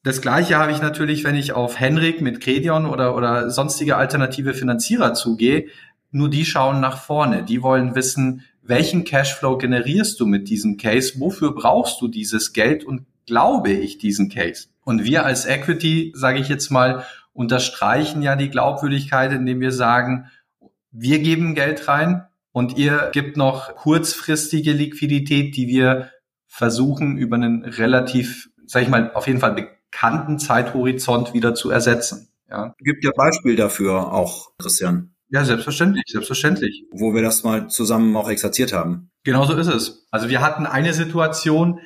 Das 0.04 0.20
gleiche 0.20 0.56
habe 0.56 0.70
ich 0.70 0.80
natürlich, 0.80 1.24
wenn 1.24 1.34
ich 1.34 1.52
auf 1.52 1.80
Henrik 1.80 2.20
mit 2.22 2.40
Credion 2.40 2.86
oder, 2.86 3.16
oder 3.16 3.50
sonstige 3.50 3.96
alternative 3.96 4.54
Finanzierer 4.54 5.14
zugehe. 5.14 5.66
Nur 6.10 6.30
die 6.30 6.44
schauen 6.44 6.80
nach 6.80 6.98
vorne. 7.02 7.42
Die 7.42 7.62
wollen 7.62 7.94
wissen, 7.94 8.44
welchen 8.62 9.04
Cashflow 9.04 9.58
generierst 9.58 10.18
du 10.20 10.26
mit 10.26 10.48
diesem 10.48 10.76
Case? 10.76 11.20
Wofür 11.20 11.54
brauchst 11.54 12.00
du 12.00 12.08
dieses 12.08 12.52
Geld? 12.52 12.84
Und 12.84 13.06
glaube 13.28 13.70
ich 13.70 13.98
diesen 13.98 14.30
Case. 14.30 14.68
Und 14.84 15.04
wir 15.04 15.24
als 15.24 15.44
Equity, 15.44 16.12
sage 16.16 16.40
ich 16.40 16.48
jetzt 16.48 16.70
mal, 16.70 17.04
unterstreichen 17.32 18.22
ja 18.22 18.34
die 18.34 18.50
Glaubwürdigkeit, 18.50 19.32
indem 19.32 19.60
wir 19.60 19.70
sagen, 19.70 20.30
wir 20.90 21.20
geben 21.20 21.54
Geld 21.54 21.86
rein 21.86 22.26
und 22.52 22.76
ihr 22.78 23.10
gibt 23.12 23.36
noch 23.36 23.76
kurzfristige 23.76 24.72
Liquidität, 24.72 25.56
die 25.56 25.68
wir 25.68 26.10
versuchen 26.46 27.18
über 27.18 27.36
einen 27.36 27.64
relativ, 27.64 28.48
sage 28.66 28.86
ich 28.86 28.90
mal, 28.90 29.12
auf 29.12 29.26
jeden 29.26 29.40
Fall 29.40 29.52
bekannten 29.52 30.38
Zeithorizont 30.38 31.34
wieder 31.34 31.54
zu 31.54 31.70
ersetzen. 31.70 32.28
Ja. 32.50 32.74
Gibt 32.78 33.04
ja 33.04 33.10
Beispiel 33.14 33.56
dafür 33.56 34.12
auch, 34.12 34.52
Christian. 34.58 35.14
Ja, 35.30 35.44
selbstverständlich, 35.44 36.04
selbstverständlich. 36.06 36.84
Wo 36.90 37.14
wir 37.14 37.22
das 37.22 37.44
mal 37.44 37.68
zusammen 37.68 38.16
auch 38.16 38.30
exerziert 38.30 38.72
haben. 38.72 39.10
Genau 39.24 39.44
so 39.44 39.54
ist 39.54 39.66
es. 39.66 40.06
Also 40.10 40.28
wir 40.28 40.40
hatten 40.40 40.64
eine 40.66 40.94
Situation, 40.94 41.80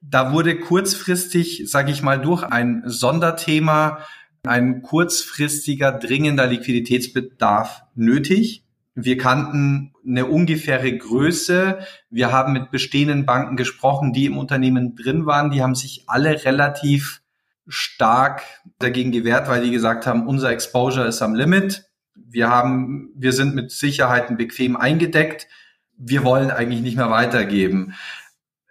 da 0.00 0.32
wurde 0.32 0.58
kurzfristig, 0.58 1.64
sage 1.66 1.92
ich 1.92 2.02
mal, 2.02 2.20
durch 2.20 2.42
ein 2.42 2.82
Sonderthema 2.86 3.98
ein 4.46 4.82
kurzfristiger, 4.82 5.92
dringender 5.92 6.46
Liquiditätsbedarf 6.46 7.82
nötig. 7.94 8.64
Wir 8.94 9.16
kannten 9.16 9.92
eine 10.06 10.26
ungefähre 10.26 10.96
Größe. 10.96 11.78
Wir 12.10 12.32
haben 12.32 12.52
mit 12.52 12.70
bestehenden 12.70 13.26
Banken 13.26 13.56
gesprochen, 13.56 14.12
die 14.12 14.26
im 14.26 14.38
Unternehmen 14.38 14.96
drin 14.96 15.26
waren. 15.26 15.50
Die 15.50 15.62
haben 15.62 15.74
sich 15.74 16.04
alle 16.06 16.44
relativ 16.44 17.20
stark 17.68 18.42
dagegen 18.78 19.12
gewehrt, 19.12 19.48
weil 19.48 19.62
die 19.62 19.70
gesagt 19.70 20.06
haben, 20.06 20.26
unser 20.26 20.50
Exposure 20.50 21.06
ist 21.06 21.22
am 21.22 21.34
Limit. 21.34 21.87
Wir 22.30 22.48
haben, 22.48 23.10
wir 23.14 23.32
sind 23.32 23.54
mit 23.54 23.70
Sicherheiten 23.70 24.36
bequem 24.36 24.76
eingedeckt. 24.76 25.48
Wir 25.96 26.24
wollen 26.24 26.50
eigentlich 26.50 26.80
nicht 26.80 26.96
mehr 26.96 27.10
weitergeben. 27.10 27.94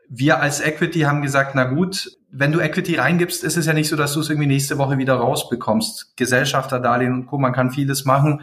Wir 0.09 0.39
als 0.39 0.61
Equity 0.61 1.01
haben 1.01 1.21
gesagt, 1.21 1.55
na 1.55 1.65
gut, 1.65 2.17
wenn 2.31 2.51
du 2.51 2.59
Equity 2.59 2.95
reingibst, 2.95 3.43
ist 3.43 3.57
es 3.57 3.65
ja 3.65 3.73
nicht 3.73 3.89
so, 3.89 3.95
dass 3.95 4.13
du 4.13 4.19
es 4.19 4.29
irgendwie 4.29 4.47
nächste 4.47 4.77
Woche 4.77 4.97
wieder 4.97 5.15
rausbekommst. 5.15 6.15
Gesellschafterdarlehen 6.15 7.13
und 7.13 7.25
Co., 7.25 7.37
man 7.37 7.53
kann 7.53 7.71
vieles 7.71 8.05
machen, 8.05 8.41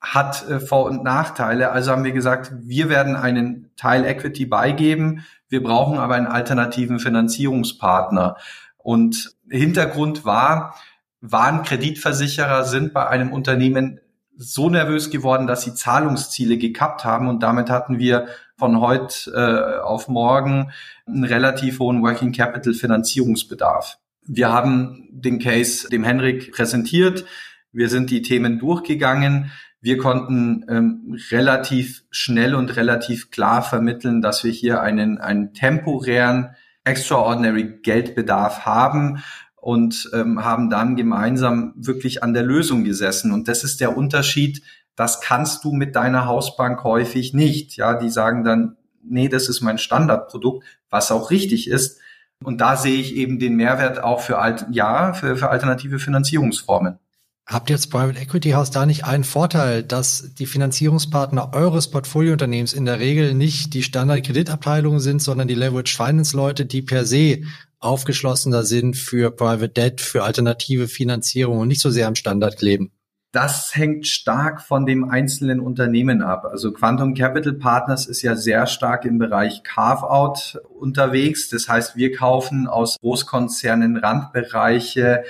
hat 0.00 0.48
äh, 0.48 0.60
Vor- 0.60 0.86
und 0.86 1.04
Nachteile. 1.04 1.70
Also 1.70 1.92
haben 1.92 2.04
wir 2.04 2.12
gesagt, 2.12 2.52
wir 2.60 2.88
werden 2.88 3.16
einen 3.16 3.70
Teil 3.76 4.04
Equity 4.04 4.46
beigeben, 4.46 5.24
wir 5.48 5.62
brauchen 5.62 5.98
aber 5.98 6.14
einen 6.14 6.26
alternativen 6.26 6.98
Finanzierungspartner. 6.98 8.36
Und 8.76 9.36
Hintergrund 9.48 10.24
war, 10.24 10.74
waren 11.20 11.62
Kreditversicherer 11.62 12.64
sind 12.64 12.92
bei 12.92 13.08
einem 13.08 13.32
Unternehmen 13.32 14.00
so 14.36 14.68
nervös 14.68 15.10
geworden, 15.10 15.46
dass 15.46 15.62
sie 15.62 15.74
Zahlungsziele 15.74 16.58
gekappt 16.58 17.04
haben 17.04 17.28
und 17.28 17.42
damit 17.42 17.70
hatten 17.70 17.98
wir 17.98 18.26
von 18.56 18.80
heute 18.80 19.30
äh, 19.32 19.80
auf 19.80 20.08
morgen 20.08 20.70
einen 21.06 21.24
relativ 21.24 21.78
hohen 21.78 22.02
Working 22.02 22.32
Capital 22.32 22.74
Finanzierungsbedarf. 22.74 23.98
Wir 24.26 24.52
haben 24.52 25.08
den 25.10 25.38
Case 25.38 25.88
dem 25.88 26.04
Henrik 26.04 26.52
präsentiert. 26.52 27.24
Wir 27.72 27.88
sind 27.88 28.10
die 28.10 28.22
Themen 28.22 28.58
durchgegangen. 28.58 29.50
Wir 29.80 29.98
konnten 29.98 30.64
ähm, 30.68 31.18
relativ 31.30 32.04
schnell 32.10 32.54
und 32.54 32.74
relativ 32.76 33.30
klar 33.30 33.62
vermitteln, 33.62 34.22
dass 34.22 34.42
wir 34.42 34.50
hier 34.50 34.80
einen, 34.80 35.18
einen 35.18 35.52
temporären 35.52 36.54
extraordinary 36.84 37.80
Geldbedarf 37.82 38.64
haben 38.64 39.22
und 39.64 40.10
ähm, 40.12 40.44
haben 40.44 40.68
dann 40.68 40.94
gemeinsam 40.94 41.72
wirklich 41.74 42.22
an 42.22 42.34
der 42.34 42.42
Lösung 42.42 42.84
gesessen. 42.84 43.32
Und 43.32 43.48
das 43.48 43.64
ist 43.64 43.80
der 43.80 43.96
Unterschied. 43.96 44.60
Das 44.94 45.22
kannst 45.22 45.64
du 45.64 45.72
mit 45.72 45.96
deiner 45.96 46.26
Hausbank 46.26 46.84
häufig 46.84 47.32
nicht. 47.32 47.78
Ja, 47.78 47.94
die 47.94 48.10
sagen 48.10 48.44
dann, 48.44 48.76
nee, 49.02 49.30
das 49.30 49.48
ist 49.48 49.62
mein 49.62 49.78
Standardprodukt, 49.78 50.66
was 50.90 51.10
auch 51.10 51.30
richtig 51.30 51.66
ist. 51.66 51.98
Und 52.42 52.60
da 52.60 52.76
sehe 52.76 53.00
ich 53.00 53.14
eben 53.14 53.38
den 53.38 53.56
Mehrwert 53.56 54.04
auch 54.04 54.20
für, 54.20 54.38
alt, 54.38 54.66
ja, 54.70 55.14
für, 55.14 55.34
für 55.38 55.48
alternative 55.48 55.98
Finanzierungsformen. 55.98 56.98
Habt 57.46 57.70
ihr 57.70 57.76
als 57.76 57.86
Private 57.86 58.20
Equity 58.20 58.50
House 58.50 58.70
da 58.70 58.84
nicht 58.84 59.06
einen 59.06 59.24
Vorteil, 59.24 59.82
dass 59.82 60.34
die 60.34 60.46
Finanzierungspartner 60.46 61.54
eures 61.54 61.90
Portfoliounternehmens 61.90 62.74
in 62.74 62.84
der 62.84 63.00
Regel 63.00 63.32
nicht 63.32 63.72
die 63.72 63.82
Standardkreditabteilungen 63.82 65.00
sind, 65.00 65.22
sondern 65.22 65.48
die 65.48 65.54
Leverage 65.54 65.96
Finance 65.96 66.36
Leute, 66.36 66.66
die 66.66 66.82
per 66.82 67.06
se 67.06 67.44
aufgeschlossener 67.84 68.64
sind 68.64 68.96
für 68.96 69.30
Private 69.30 69.68
Debt, 69.68 70.00
für 70.00 70.24
alternative 70.24 70.88
Finanzierung 70.88 71.58
und 71.58 71.68
nicht 71.68 71.80
so 71.80 71.90
sehr 71.90 72.08
am 72.08 72.14
Standard 72.14 72.58
kleben? 72.58 72.92
Das 73.32 73.74
hängt 73.74 74.06
stark 74.06 74.62
von 74.62 74.86
dem 74.86 75.10
einzelnen 75.10 75.58
Unternehmen 75.58 76.22
ab. 76.22 76.44
Also 76.44 76.72
Quantum 76.72 77.14
Capital 77.14 77.54
Partners 77.54 78.06
ist 78.06 78.22
ja 78.22 78.36
sehr 78.36 78.68
stark 78.68 79.04
im 79.04 79.18
Bereich 79.18 79.64
Carve-out 79.64 80.60
unterwegs. 80.78 81.48
Das 81.48 81.68
heißt, 81.68 81.96
wir 81.96 82.12
kaufen 82.14 82.68
aus 82.68 82.96
Großkonzernen 83.00 83.96
Randbereiche 83.96 85.24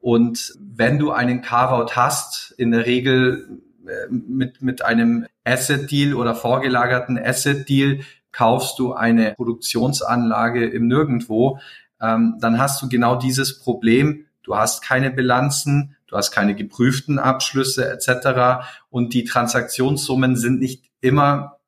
und 0.00 0.52
wenn 0.60 0.98
du 0.98 1.12
einen 1.12 1.40
Carve-out 1.40 1.96
hast, 1.96 2.52
in 2.58 2.72
der 2.72 2.84
Regel 2.84 3.62
äh, 3.86 4.10
mit, 4.10 4.60
mit 4.60 4.84
einem 4.84 5.26
Asset-Deal 5.44 6.12
oder 6.12 6.34
vorgelagerten 6.34 7.16
Asset-Deal, 7.16 8.00
kaufst 8.30 8.78
du 8.78 8.92
eine 8.92 9.32
Produktionsanlage 9.34 10.66
im 10.66 10.88
Nirgendwo, 10.88 11.58
ähm, 12.00 12.36
dann 12.40 12.58
hast 12.58 12.82
du 12.82 12.88
genau 12.88 13.16
dieses 13.16 13.58
Problem. 13.60 14.26
Du 14.42 14.56
hast 14.56 14.82
keine 14.82 15.10
Bilanzen, 15.10 15.96
du 16.06 16.16
hast 16.16 16.30
keine 16.30 16.54
geprüften 16.54 17.18
Abschlüsse 17.18 17.90
etc. 17.90 18.66
Und 18.90 19.14
die 19.14 19.24
Transaktionssummen 19.24 20.36
sind 20.36 20.60
nicht 20.60 20.84
immer 21.00 21.58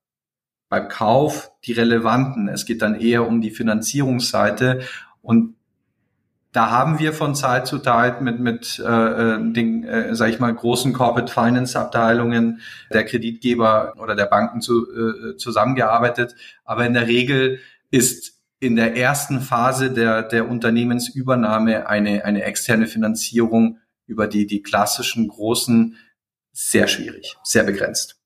beim 0.69 0.89
Kauf 0.89 1.51
die 1.65 1.73
relevanten. 1.73 2.49
Es 2.49 2.67
geht 2.67 2.83
dann 2.83 3.01
eher 3.01 3.27
um 3.27 3.41
die 3.41 3.51
Finanzierungsseite. 3.51 4.81
Und 5.23 5.57
da 6.53 6.71
haben 6.71 6.99
wir 6.99 7.13
von 7.13 7.35
Zeit 7.35 7.67
zu 7.67 7.79
Zeit 7.79 8.23
mit, 8.23 8.41
mit 8.41 8.79
äh, 8.79 9.35
äh, 9.35 9.53
den, 9.53 9.85
äh, 9.85 10.15
sag 10.15 10.31
ich 10.31 10.41
mal, 10.41 10.55
großen 10.55 10.95
Corporate 10.95 11.31
Finance 11.31 11.79
Abteilungen 11.79 12.61
der 12.91 13.05
Kreditgeber 13.05 13.93
oder 13.99 14.15
der 14.17 14.25
Banken 14.25 14.63
zu, 14.63 14.87
äh, 14.91 15.37
zusammengearbeitet. 15.37 16.35
Aber 16.65 16.87
in 16.87 16.95
der 16.95 17.09
Regel 17.09 17.59
ist 17.91 18.36
in 18.61 18.77
der 18.77 18.97
ersten 18.97 19.41
Phase 19.41 19.91
der, 19.93 20.23
der 20.23 20.49
Unternehmensübernahme 20.49 21.89
eine, 21.89 22.25
eine 22.25 22.43
externe 22.43 22.87
Finanzierung 22.87 23.79
über 24.07 24.27
die, 24.27 24.47
die 24.47 24.63
klassischen 24.63 25.29
großen 25.29 25.97
sehr 26.53 26.89
schwierig, 26.89 27.37
sehr 27.43 27.65
begrenzt. 27.65 28.17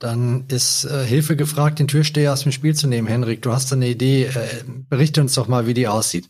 Dann 0.00 0.46
ist 0.48 0.84
äh, 0.84 1.04
Hilfe 1.04 1.36
gefragt, 1.36 1.78
den 1.78 1.86
Türsteher 1.86 2.32
aus 2.32 2.42
dem 2.42 2.52
Spiel 2.52 2.74
zu 2.74 2.88
nehmen. 2.88 3.06
Henrik, 3.06 3.42
du 3.42 3.52
hast 3.52 3.72
eine 3.72 3.86
Idee. 3.86 4.24
Äh, 4.24 4.64
berichte 4.66 5.20
uns 5.20 5.34
doch 5.34 5.46
mal, 5.46 5.66
wie 5.66 5.74
die 5.74 5.88
aussieht. 5.88 6.28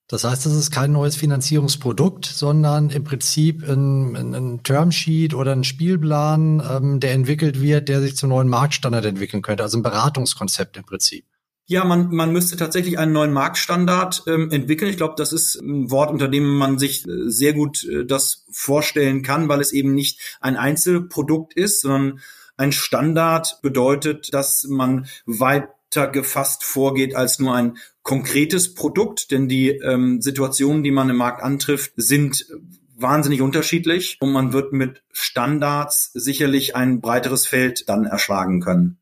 Das 0.07 0.23
heißt, 0.23 0.45
es 0.45 0.55
ist 0.55 0.71
kein 0.71 0.93
neues 0.93 1.17
Finanzierungsprodukt, 1.17 2.27
sondern 2.27 2.91
im 2.91 3.05
Prinzip 3.05 3.67
ein, 3.67 4.15
ein 4.15 4.63
Termsheet 4.63 5.33
oder 5.33 5.53
ein 5.53 5.65
Spielplan, 5.65 6.63
ähm, 6.71 7.01
der 7.01 7.13
entwickelt 7.13 7.61
wird, 7.61 7.89
der 7.89 8.03
sich 8.03 8.17
zum 8.17 8.29
neuen 8.29 8.49
Marktstandard 8.49 9.07
entwickeln 9.07 9.43
könnte, 9.43 9.63
also 9.63 9.79
ein 9.79 9.83
Beratungskonzept 9.83 10.77
im 10.77 10.85
Prinzip. 10.85 11.25
Ja, 11.67 11.85
man, 11.85 12.15
man 12.15 12.31
müsste 12.31 12.57
tatsächlich 12.57 12.99
einen 12.99 13.13
neuen 13.13 13.33
Marktstandard 13.33 14.25
ähm, 14.27 14.51
entwickeln. 14.51 14.91
Ich 14.91 14.99
glaube, 14.99 15.15
das 15.17 15.33
ist 15.33 15.57
ein 15.57 15.91
Wort, 15.91 16.11
unter 16.11 16.29
dem 16.29 16.45
man 16.45 16.79
sich 16.79 17.07
äh, 17.07 17.31
sehr 17.31 17.55
gut 17.55 17.85
äh, 17.85 18.05
das 18.05 18.45
vorstellen 18.51 19.23
kann, 19.23 19.49
weil 19.49 19.63
es 19.63 19.73
eben 19.73 19.95
nicht 19.95 20.21
ein 20.43 20.57
Einzelprodukt 20.57 21.55
ist, 21.55 21.81
sondern 21.81 22.21
ein 22.59 22.73
Standard 22.73 23.61
bedeutet, 23.63 24.35
dass 24.35 24.65
man 24.69 25.07
weiter 25.25 26.09
gefasst 26.09 26.65
vorgeht 26.65 27.17
als 27.17 27.39
nur 27.39 27.55
ein 27.55 27.79
konkretes 28.03 28.75
Produkt, 28.75 29.31
denn 29.31 29.49
die 29.49 29.71
ähm, 29.71 30.21
Situationen, 30.21 30.83
die 30.83 30.91
man 30.91 31.09
im 31.09 31.17
Markt 31.17 31.43
antrifft, 31.43 31.93
sind 31.97 32.47
wahnsinnig 32.95 33.41
unterschiedlich 33.41 34.19
und 34.21 34.33
man 34.33 34.53
wird 34.53 34.75
mit 34.75 35.03
Standards 35.13 36.11
sicherlich 36.13 36.77
ein 36.77 37.01
breiteres 37.01 37.47
Feld 37.47 37.89
dann 37.89 38.05
erschlagen 38.05 38.61
können. 38.61 38.99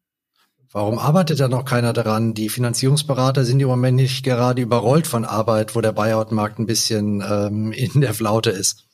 Warum 0.72 0.98
arbeitet 0.98 1.38
da 1.38 1.48
noch 1.48 1.66
keiner 1.66 1.92
daran? 1.92 2.32
Die 2.32 2.48
Finanzierungsberater 2.48 3.44
sind 3.44 3.60
im 3.60 3.68
Moment 3.68 3.96
nicht 3.96 4.24
gerade 4.24 4.62
überrollt 4.62 5.06
von 5.06 5.26
Arbeit, 5.26 5.76
wo 5.76 5.82
der 5.82 5.92
Buyout-Markt 5.92 6.58
ein 6.58 6.66
bisschen 6.66 7.22
ähm, 7.28 7.72
in 7.72 8.00
der 8.00 8.14
Flaute 8.14 8.50
ist. 8.50 8.86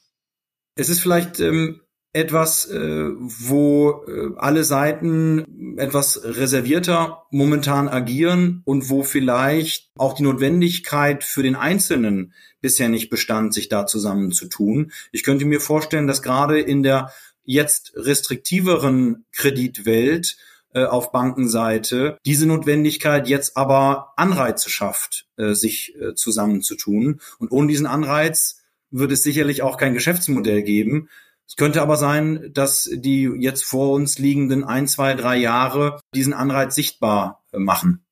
Es 0.74 0.88
ist 0.88 1.00
vielleicht 1.00 1.38
ähm, 1.38 1.80
etwas, 2.12 2.68
äh, 2.68 3.10
wo 3.16 4.04
äh, 4.08 4.30
alle 4.38 4.64
Seiten 4.64 5.76
etwas 5.78 6.20
reservierter 6.24 7.22
momentan 7.30 7.88
agieren 7.88 8.62
und 8.64 8.90
wo 8.90 9.04
vielleicht 9.04 9.90
auch 9.96 10.14
die 10.14 10.24
Notwendigkeit 10.24 11.22
für 11.22 11.44
den 11.44 11.54
Einzelnen 11.54 12.32
bisher 12.60 12.88
nicht 12.88 13.08
bestand, 13.08 13.54
sich 13.54 13.68
da 13.68 13.86
zusammenzutun. 13.86 14.90
Ich 15.12 15.22
könnte 15.22 15.44
mir 15.44 15.60
vorstellen, 15.60 16.08
dass 16.08 16.22
gerade 16.22 16.60
in 16.60 16.82
der 16.82 17.12
jetzt 17.44 17.92
restriktiveren 17.94 19.26
Kreditwelt 19.30 20.36
äh, 20.78 20.84
auf 20.86 21.12
Bankenseite 21.12 22.18
diese 22.24 22.46
Notwendigkeit 22.46 23.28
jetzt 23.28 23.56
aber 23.56 24.12
Anreize 24.16 24.70
schafft, 24.70 25.26
äh, 25.36 25.54
sich 25.54 25.94
äh, 25.96 26.14
zusammenzutun. 26.14 27.20
Und 27.38 27.50
ohne 27.50 27.68
diesen 27.68 27.86
Anreiz 27.86 28.62
wird 28.90 29.12
es 29.12 29.22
sicherlich 29.22 29.62
auch 29.62 29.76
kein 29.76 29.94
Geschäftsmodell 29.94 30.62
geben. 30.62 31.08
Es 31.46 31.56
könnte 31.56 31.80
aber 31.80 31.96
sein, 31.96 32.50
dass 32.52 32.88
die 32.92 33.30
jetzt 33.38 33.64
vor 33.64 33.92
uns 33.92 34.18
liegenden 34.18 34.64
ein, 34.64 34.86
zwei, 34.86 35.14
drei 35.14 35.36
Jahre 35.36 36.00
diesen 36.14 36.34
Anreiz 36.34 36.74
sichtbar 36.74 37.42
äh, 37.52 37.58
machen. 37.58 38.04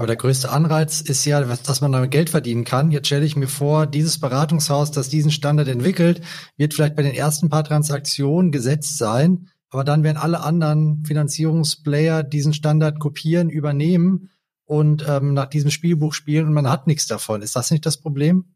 Aber 0.00 0.06
der 0.06 0.16
größte 0.16 0.50
Anreiz 0.50 1.02
ist 1.02 1.24
ja, 1.26 1.42
dass 1.42 1.80
man 1.82 1.92
damit 1.92 2.10
Geld 2.10 2.30
verdienen 2.30 2.64
kann. 2.64 2.90
Jetzt 2.90 3.08
stelle 3.08 3.26
ich 3.26 3.36
mir 3.36 3.48
vor, 3.48 3.86
dieses 3.86 4.18
Beratungshaus, 4.18 4.92
das 4.92 5.10
diesen 5.10 5.30
Standard 5.30 5.68
entwickelt, 5.68 6.22
wird 6.56 6.72
vielleicht 6.72 6.96
bei 6.96 7.02
den 7.02 7.14
ersten 7.14 7.50
paar 7.50 7.64
Transaktionen 7.64 8.50
gesetzt 8.50 8.96
sein. 8.96 9.50
Aber 9.70 9.84
dann 9.84 10.02
werden 10.02 10.16
alle 10.16 10.40
anderen 10.40 11.04
Finanzierungsplayer 11.04 12.22
diesen 12.22 12.52
Standard 12.52 12.98
kopieren, 12.98 13.50
übernehmen 13.50 14.30
und 14.64 15.04
ähm, 15.08 15.34
nach 15.34 15.46
diesem 15.46 15.70
Spielbuch 15.70 16.12
spielen 16.12 16.46
und 16.46 16.52
man 16.52 16.68
hat 16.68 16.86
nichts 16.86 17.06
davon. 17.06 17.42
Ist 17.42 17.56
das 17.56 17.70
nicht 17.70 17.86
das 17.86 17.96
Problem? 17.96 18.54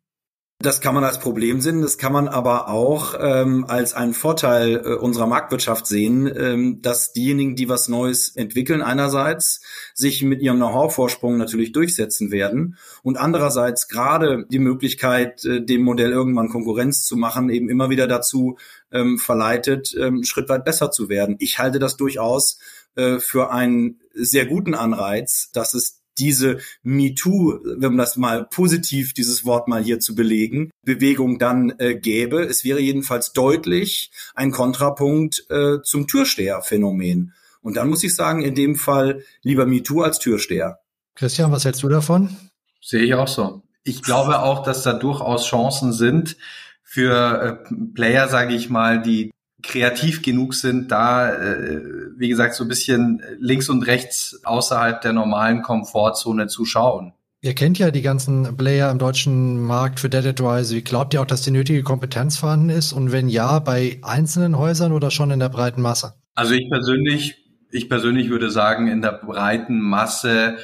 Das 0.61 0.81
kann 0.81 0.95
man 0.95 1.05
als 1.05 1.19
Problem 1.19 1.61
sehen, 1.61 1.83
das 1.83 1.99
kann 1.99 2.13
man 2.13 2.29
aber 2.29 2.69
auch 2.69 3.17
ähm, 3.21 3.67
als 3.69 3.93
einen 3.93 4.15
Vorteil 4.15 4.77
äh, 4.77 4.95
unserer 4.95 5.27
Marktwirtschaft 5.27 5.87
sehen, 5.87 6.33
ähm, 6.35 6.81
dass 6.81 7.13
diejenigen, 7.13 7.57
die 7.57 7.69
was 7.69 7.89
Neues 7.89 8.35
entwickeln, 8.35 8.81
einerseits 8.81 9.61
sich 9.95 10.23
mit 10.23 10.41
ihrem 10.41 10.57
Know-how-Vorsprung 10.57 11.37
natürlich 11.37 11.73
durchsetzen 11.73 12.31
werden 12.31 12.79
und 13.03 13.19
andererseits 13.19 13.89
gerade 13.89 14.47
die 14.49 14.61
Möglichkeit, 14.61 15.45
äh, 15.45 15.61
dem 15.61 15.83
Modell 15.83 16.13
irgendwann 16.13 16.49
Konkurrenz 16.49 17.05
zu 17.05 17.17
machen, 17.17 17.51
eben 17.51 17.69
immer 17.69 17.91
wieder 17.91 18.07
dazu 18.07 18.57
ähm, 18.93 19.19
verleitet, 19.19 19.95
ähm, 19.99 20.23
Schritt 20.23 20.49
weit 20.49 20.65
besser 20.65 20.93
zu 20.93 21.09
werden. 21.09 21.37
Ich 21.41 21.59
halte 21.59 21.81
das 21.81 21.97
durchaus 21.97 22.59
äh, 22.95 23.19
für 23.19 23.51
einen 23.51 24.01
sehr 24.15 24.47
guten 24.47 24.75
Anreiz, 24.75 25.51
dass 25.53 25.75
es 25.75 26.04
diese 26.19 26.59
MeToo, 26.83 27.61
wenn 27.65 27.93
man 27.93 27.99
das 27.99 28.17
mal 28.17 28.45
positiv, 28.45 29.13
dieses 29.15 29.45
Wort 29.45 29.69
mal 29.69 29.83
hier 29.83 30.01
zu 30.01 30.15
belegen, 30.15 30.71
Bewegung 30.83 31.39
dann 31.39 31.75
äh, 31.79 31.95
gäbe. 31.95 32.43
Es 32.45 32.65
wäre 32.65 32.81
jedenfalls 32.81 33.33
deutlich 33.33 34.11
ein 34.35 34.51
Kontrapunkt 34.51 35.47
äh, 35.51 35.83
zum 35.83 36.07
Türsteherphänomen. 36.07 37.35
Und 37.61 37.77
dann 37.77 37.89
muss 37.89 38.05
ich 38.05 38.15
sagen, 38.15 38.43
in 38.43 38.55
dem 38.55 38.77
Fall 38.77 39.25
lieber 39.43 39.67
MeToo 39.67 40.03
als 40.03 40.19
Türsteher. 40.19 40.81
Christian, 41.15 41.51
was 41.53 41.65
hältst 41.65 41.83
du 41.83 41.89
davon? 41.89 42.37
Sehe 42.81 43.03
ich 43.03 43.15
auch 43.15 43.29
so. 43.29 43.63
Ich 43.85 44.03
glaube 44.03 44.43
auch, 44.43 44.63
dass 44.63 44.83
da 44.83 44.93
durchaus 44.93 45.47
Chancen 45.47 45.93
sind 45.93 46.37
für 46.83 47.69
äh, 47.69 47.75
Player, 47.95 48.29
sage 48.29 48.55
ich 48.55 48.69
mal, 48.69 49.01
die 49.03 49.31
kreativ 49.67 50.23
genug 50.23 50.55
sind, 50.55 50.91
da, 50.91 51.33
äh, 51.33 51.81
wie 52.17 52.29
gesagt, 52.29 52.55
so 52.55 52.65
ein 52.65 52.69
bisschen 52.69 53.23
links 53.39 53.69
und 53.69 53.83
rechts 53.83 54.41
außerhalb 54.45 55.01
der 55.01 55.13
normalen 55.13 55.63
Komfortzone 55.63 56.47
zu 56.47 56.65
schauen. 56.65 57.13
Ihr 57.41 57.55
kennt 57.55 57.79
ja 57.79 57.91
die 57.91 58.01
ganzen 58.01 58.57
Player 58.57 58.91
im 58.91 58.99
deutschen 58.99 59.61
Markt 59.61 60.01
für 60.01 60.09
Dead 60.09 60.25
Advisory. 60.25 60.81
Glaubt 60.81 61.13
ihr 61.13 61.21
auch, 61.21 61.27
dass 61.27 61.43
die 61.43 61.51
nötige 61.51 61.83
Kompetenz 61.83 62.39
vorhanden 62.39 62.71
ist? 62.71 62.95
Und 62.95 63.13
wenn 63.13 63.29
ja, 63.29 63.59
bei 63.59 63.99
einzelnen 64.03 64.57
Häusern 64.57 64.93
oder 64.93 65.11
schon 65.11 65.31
in 65.31 65.41
der 65.41 65.51
breiten 65.51 65.83
Masse? 65.83 66.15
Also 66.35 66.55
ich 66.55 66.71
persönlich, 66.71 67.45
ich 67.71 67.91
persönlich 67.91 68.31
würde 68.31 68.51
sagen, 68.51 68.89
in 68.89 69.03
der 69.03 69.13
breiten 69.13 69.79
Masse 69.79 70.57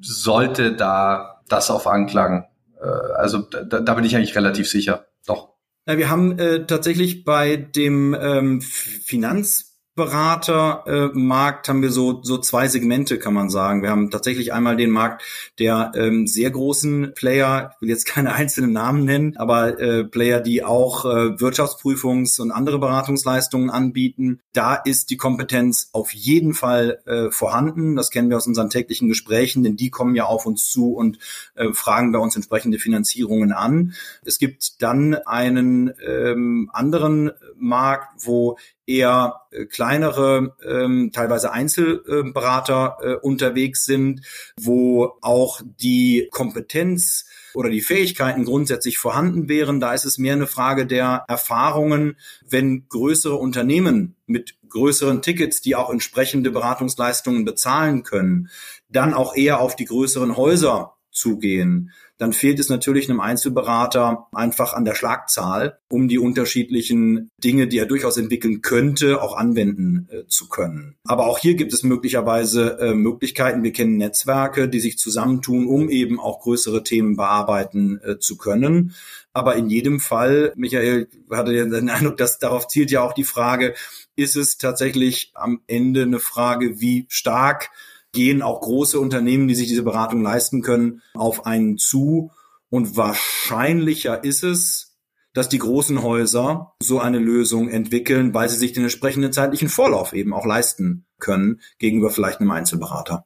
sollte 0.00 0.76
da 0.76 1.42
das 1.48 1.68
auf 1.68 1.88
Anklang. 1.88 2.46
Äh, 2.80 2.86
also 3.16 3.38
da, 3.38 3.80
da 3.80 3.94
bin 3.94 4.04
ich 4.04 4.14
eigentlich 4.14 4.36
relativ 4.36 4.68
sicher. 4.68 5.06
Doch. 5.26 5.57
Wir 5.96 6.10
haben 6.10 6.38
äh, 6.38 6.66
tatsächlich 6.66 7.24
bei 7.24 7.56
dem 7.56 8.14
ähm, 8.20 8.60
Finanz 8.60 9.67
Beratermarkt 9.98 11.68
äh, 11.68 11.70
haben 11.70 11.82
wir 11.82 11.90
so, 11.90 12.20
so 12.22 12.38
zwei 12.38 12.68
Segmente, 12.68 13.18
kann 13.18 13.34
man 13.34 13.50
sagen. 13.50 13.82
Wir 13.82 13.90
haben 13.90 14.10
tatsächlich 14.10 14.54
einmal 14.54 14.76
den 14.76 14.90
Markt 14.90 15.22
der 15.58 15.92
ähm, 15.94 16.26
sehr 16.26 16.50
großen 16.50 17.12
Player, 17.14 17.72
ich 17.74 17.82
will 17.82 17.88
jetzt 17.90 18.06
keine 18.06 18.32
einzelnen 18.34 18.72
Namen 18.72 19.04
nennen, 19.04 19.36
aber 19.36 19.78
äh, 19.78 20.04
Player, 20.04 20.40
die 20.40 20.64
auch 20.64 21.04
äh, 21.04 21.36
Wirtschaftsprüfungs- 21.36 22.40
und 22.40 22.50
andere 22.50 22.78
Beratungsleistungen 22.78 23.68
anbieten. 23.68 24.40
Da 24.54 24.74
ist 24.74 25.10
die 25.10 25.18
Kompetenz 25.18 25.90
auf 25.92 26.14
jeden 26.14 26.54
Fall 26.54 27.00
äh, 27.04 27.30
vorhanden. 27.30 27.96
Das 27.96 28.10
kennen 28.10 28.30
wir 28.30 28.38
aus 28.38 28.46
unseren 28.46 28.70
täglichen 28.70 29.08
Gesprächen, 29.08 29.62
denn 29.64 29.76
die 29.76 29.90
kommen 29.90 30.14
ja 30.14 30.24
auf 30.24 30.46
uns 30.46 30.70
zu 30.70 30.94
und 30.94 31.18
äh, 31.56 31.72
fragen 31.74 32.12
bei 32.12 32.18
uns 32.18 32.36
entsprechende 32.36 32.78
Finanzierungen 32.78 33.52
an. 33.52 33.92
Es 34.24 34.38
gibt 34.38 34.80
dann 34.80 35.14
einen 35.14 35.92
ähm, 36.06 36.70
anderen 36.72 37.32
Markt, 37.56 38.24
wo 38.24 38.56
eher 38.88 39.42
äh, 39.50 39.66
kleinere, 39.66 40.56
ähm, 40.66 41.10
teilweise 41.12 41.52
Einzelberater 41.52 42.98
äh, 43.02 43.14
unterwegs 43.14 43.84
sind, 43.84 44.22
wo 44.58 45.18
auch 45.20 45.60
die 45.80 46.28
Kompetenz 46.30 47.26
oder 47.54 47.70
die 47.70 47.82
Fähigkeiten 47.82 48.44
grundsätzlich 48.44 48.98
vorhanden 48.98 49.48
wären. 49.48 49.80
Da 49.80 49.92
ist 49.92 50.04
es 50.04 50.18
mehr 50.18 50.34
eine 50.34 50.46
Frage 50.46 50.86
der 50.86 51.24
Erfahrungen, 51.28 52.16
wenn 52.48 52.88
größere 52.88 53.36
Unternehmen 53.36 54.16
mit 54.26 54.56
größeren 54.68 55.22
Tickets, 55.22 55.60
die 55.60 55.76
auch 55.76 55.90
entsprechende 55.90 56.50
Beratungsleistungen 56.50 57.44
bezahlen 57.44 58.02
können, 58.02 58.48
dann 58.88 59.14
auch 59.14 59.34
eher 59.34 59.60
auf 59.60 59.76
die 59.76 59.86
größeren 59.86 60.36
Häuser 60.36 60.94
zugehen 61.10 61.92
dann 62.18 62.32
fehlt 62.32 62.58
es 62.58 62.68
natürlich 62.68 63.08
einem 63.08 63.20
Einzelberater 63.20 64.26
einfach 64.32 64.74
an 64.74 64.84
der 64.84 64.96
Schlagzahl, 64.96 65.78
um 65.88 66.08
die 66.08 66.18
unterschiedlichen 66.18 67.30
Dinge, 67.42 67.68
die 67.68 67.78
er 67.78 67.86
durchaus 67.86 68.16
entwickeln 68.16 68.60
könnte, 68.60 69.22
auch 69.22 69.36
anwenden 69.36 70.08
äh, 70.10 70.26
zu 70.26 70.48
können. 70.48 70.96
Aber 71.04 71.26
auch 71.26 71.38
hier 71.38 71.54
gibt 71.54 71.72
es 71.72 71.84
möglicherweise 71.84 72.78
äh, 72.80 72.94
Möglichkeiten. 72.94 73.62
Wir 73.62 73.72
kennen 73.72 73.96
Netzwerke, 73.96 74.68
die 74.68 74.80
sich 74.80 74.98
zusammentun, 74.98 75.66
um 75.66 75.88
eben 75.88 76.18
auch 76.18 76.40
größere 76.40 76.82
Themen 76.82 77.16
bearbeiten 77.16 78.00
äh, 78.02 78.18
zu 78.18 78.36
können. 78.36 78.94
Aber 79.32 79.54
in 79.54 79.70
jedem 79.70 80.00
Fall, 80.00 80.52
Michael 80.56 81.08
hatte 81.30 81.52
ja 81.52 81.64
den 81.64 81.88
Eindruck, 81.88 82.16
dass 82.16 82.40
darauf 82.40 82.66
zielt 82.66 82.90
ja 82.90 83.02
auch 83.02 83.12
die 83.12 83.24
Frage, 83.24 83.74
ist 84.16 84.34
es 84.34 84.58
tatsächlich 84.58 85.30
am 85.34 85.60
Ende 85.68 86.02
eine 86.02 86.18
Frage, 86.18 86.80
wie 86.80 87.06
stark 87.08 87.70
gehen 88.12 88.42
auch 88.42 88.60
große 88.60 88.98
Unternehmen, 88.98 89.48
die 89.48 89.54
sich 89.54 89.68
diese 89.68 89.82
Beratung 89.82 90.22
leisten 90.22 90.62
können, 90.62 91.02
auf 91.14 91.46
einen 91.46 91.78
zu. 91.78 92.30
Und 92.70 92.96
wahrscheinlicher 92.96 94.24
ist 94.24 94.44
es, 94.44 94.96
dass 95.34 95.48
die 95.48 95.58
großen 95.58 96.02
Häuser 96.02 96.72
so 96.82 97.00
eine 97.00 97.18
Lösung 97.18 97.68
entwickeln, 97.68 98.34
weil 98.34 98.48
sie 98.48 98.56
sich 98.56 98.72
den 98.72 98.84
entsprechenden 98.84 99.32
zeitlichen 99.32 99.68
Vorlauf 99.68 100.12
eben 100.12 100.32
auch 100.32 100.46
leisten 100.46 101.06
können 101.18 101.60
gegenüber 101.78 102.10
vielleicht 102.10 102.40
einem 102.40 102.50
Einzelberater. 102.50 103.24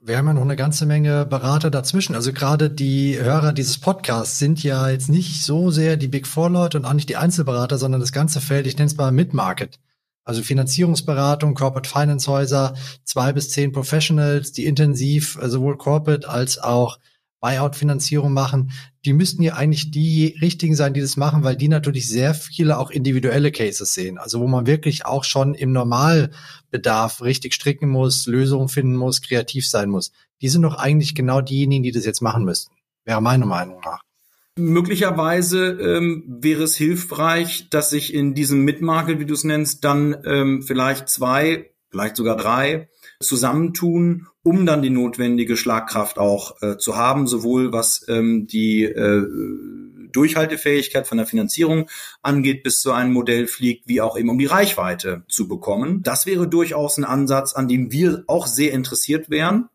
Wir 0.00 0.18
haben 0.18 0.26
ja 0.26 0.34
noch 0.34 0.42
eine 0.42 0.56
ganze 0.56 0.84
Menge 0.84 1.24
Berater 1.24 1.70
dazwischen. 1.70 2.14
Also 2.14 2.34
gerade 2.34 2.70
die 2.70 3.18
Hörer 3.18 3.54
dieses 3.54 3.78
Podcasts 3.78 4.38
sind 4.38 4.62
ja 4.62 4.90
jetzt 4.90 5.08
nicht 5.08 5.42
so 5.42 5.70
sehr 5.70 5.96
die 5.96 6.08
Big 6.08 6.26
Four 6.26 6.50
Leute 6.50 6.76
und 6.76 6.84
auch 6.84 6.92
nicht 6.92 7.08
die 7.08 7.16
Einzelberater, 7.16 7.78
sondern 7.78 8.02
das 8.02 8.12
ganze 8.12 8.42
Feld, 8.42 8.66
ich 8.66 8.76
nenne 8.76 8.88
es 8.88 8.96
mal 8.98 9.12
Mid-Market. 9.12 9.80
Also 10.24 10.42
Finanzierungsberatung, 10.42 11.54
Corporate 11.54 11.88
Finance 11.88 12.30
Häuser, 12.30 12.74
zwei 13.04 13.32
bis 13.32 13.50
zehn 13.50 13.72
Professionals, 13.72 14.52
die 14.52 14.64
intensiv 14.64 15.38
äh, 15.40 15.48
sowohl 15.48 15.76
Corporate 15.76 16.28
als 16.28 16.58
auch 16.58 16.98
Buyout-Finanzierung 17.44 18.32
machen, 18.32 18.72
die 19.04 19.12
müssten 19.12 19.42
ja 19.42 19.52
eigentlich 19.52 19.90
die 19.90 20.34
richtigen 20.40 20.74
sein, 20.74 20.94
die 20.94 21.02
das 21.02 21.18
machen, 21.18 21.44
weil 21.44 21.56
die 21.56 21.68
natürlich 21.68 22.08
sehr 22.08 22.32
viele 22.32 22.78
auch 22.78 22.90
individuelle 22.90 23.52
Cases 23.52 23.92
sehen. 23.92 24.16
Also 24.16 24.40
wo 24.40 24.46
man 24.46 24.66
wirklich 24.66 25.04
auch 25.04 25.24
schon 25.24 25.54
im 25.54 25.72
Normalbedarf 25.72 27.20
richtig 27.20 27.52
stricken 27.52 27.90
muss, 27.90 28.24
Lösungen 28.24 28.70
finden 28.70 28.96
muss, 28.96 29.20
kreativ 29.20 29.68
sein 29.68 29.90
muss. 29.90 30.10
Die 30.40 30.48
sind 30.48 30.62
doch 30.62 30.76
eigentlich 30.76 31.14
genau 31.14 31.42
diejenigen, 31.42 31.82
die 31.82 31.92
das 31.92 32.06
jetzt 32.06 32.22
machen 32.22 32.46
müssten. 32.46 32.72
Wäre 33.04 33.20
meine 33.20 33.44
Meinung 33.44 33.80
nach. 33.84 34.00
Möglicherweise 34.56 35.70
ähm, 35.80 36.24
wäre 36.28 36.62
es 36.62 36.76
hilfreich, 36.76 37.68
dass 37.70 37.90
sich 37.90 38.14
in 38.14 38.34
diesem 38.34 38.64
Mitmarket, 38.64 39.18
wie 39.18 39.26
du 39.26 39.34
es 39.34 39.42
nennst, 39.42 39.82
dann 39.84 40.16
ähm, 40.24 40.62
vielleicht 40.62 41.08
zwei, 41.08 41.72
vielleicht 41.90 42.14
sogar 42.14 42.36
drei 42.36 42.88
zusammentun, 43.20 44.28
um 44.44 44.64
dann 44.64 44.82
die 44.82 44.90
notwendige 44.90 45.56
Schlagkraft 45.56 46.18
auch 46.18 46.62
äh, 46.62 46.76
zu 46.78 46.96
haben, 46.96 47.26
sowohl 47.26 47.72
was 47.72 48.04
ähm, 48.08 48.46
die 48.46 48.84
äh, 48.84 49.26
Durchhaltefähigkeit 50.12 51.08
von 51.08 51.18
der 51.18 51.26
Finanzierung 51.26 51.88
angeht, 52.22 52.62
bis 52.62 52.80
zu 52.80 52.92
einem 52.92 53.12
Modell 53.12 53.48
fliegt, 53.48 53.88
wie 53.88 54.00
auch 54.00 54.16
eben 54.16 54.28
um 54.28 54.38
die 54.38 54.46
Reichweite 54.46 55.24
zu 55.28 55.48
bekommen. 55.48 56.02
Das 56.04 56.26
wäre 56.26 56.46
durchaus 56.46 56.96
ein 56.96 57.04
Ansatz, 57.04 57.54
an 57.54 57.66
dem 57.66 57.90
wir 57.90 58.22
auch 58.28 58.46
sehr 58.46 58.72
interessiert 58.72 59.30
wären 59.30 59.68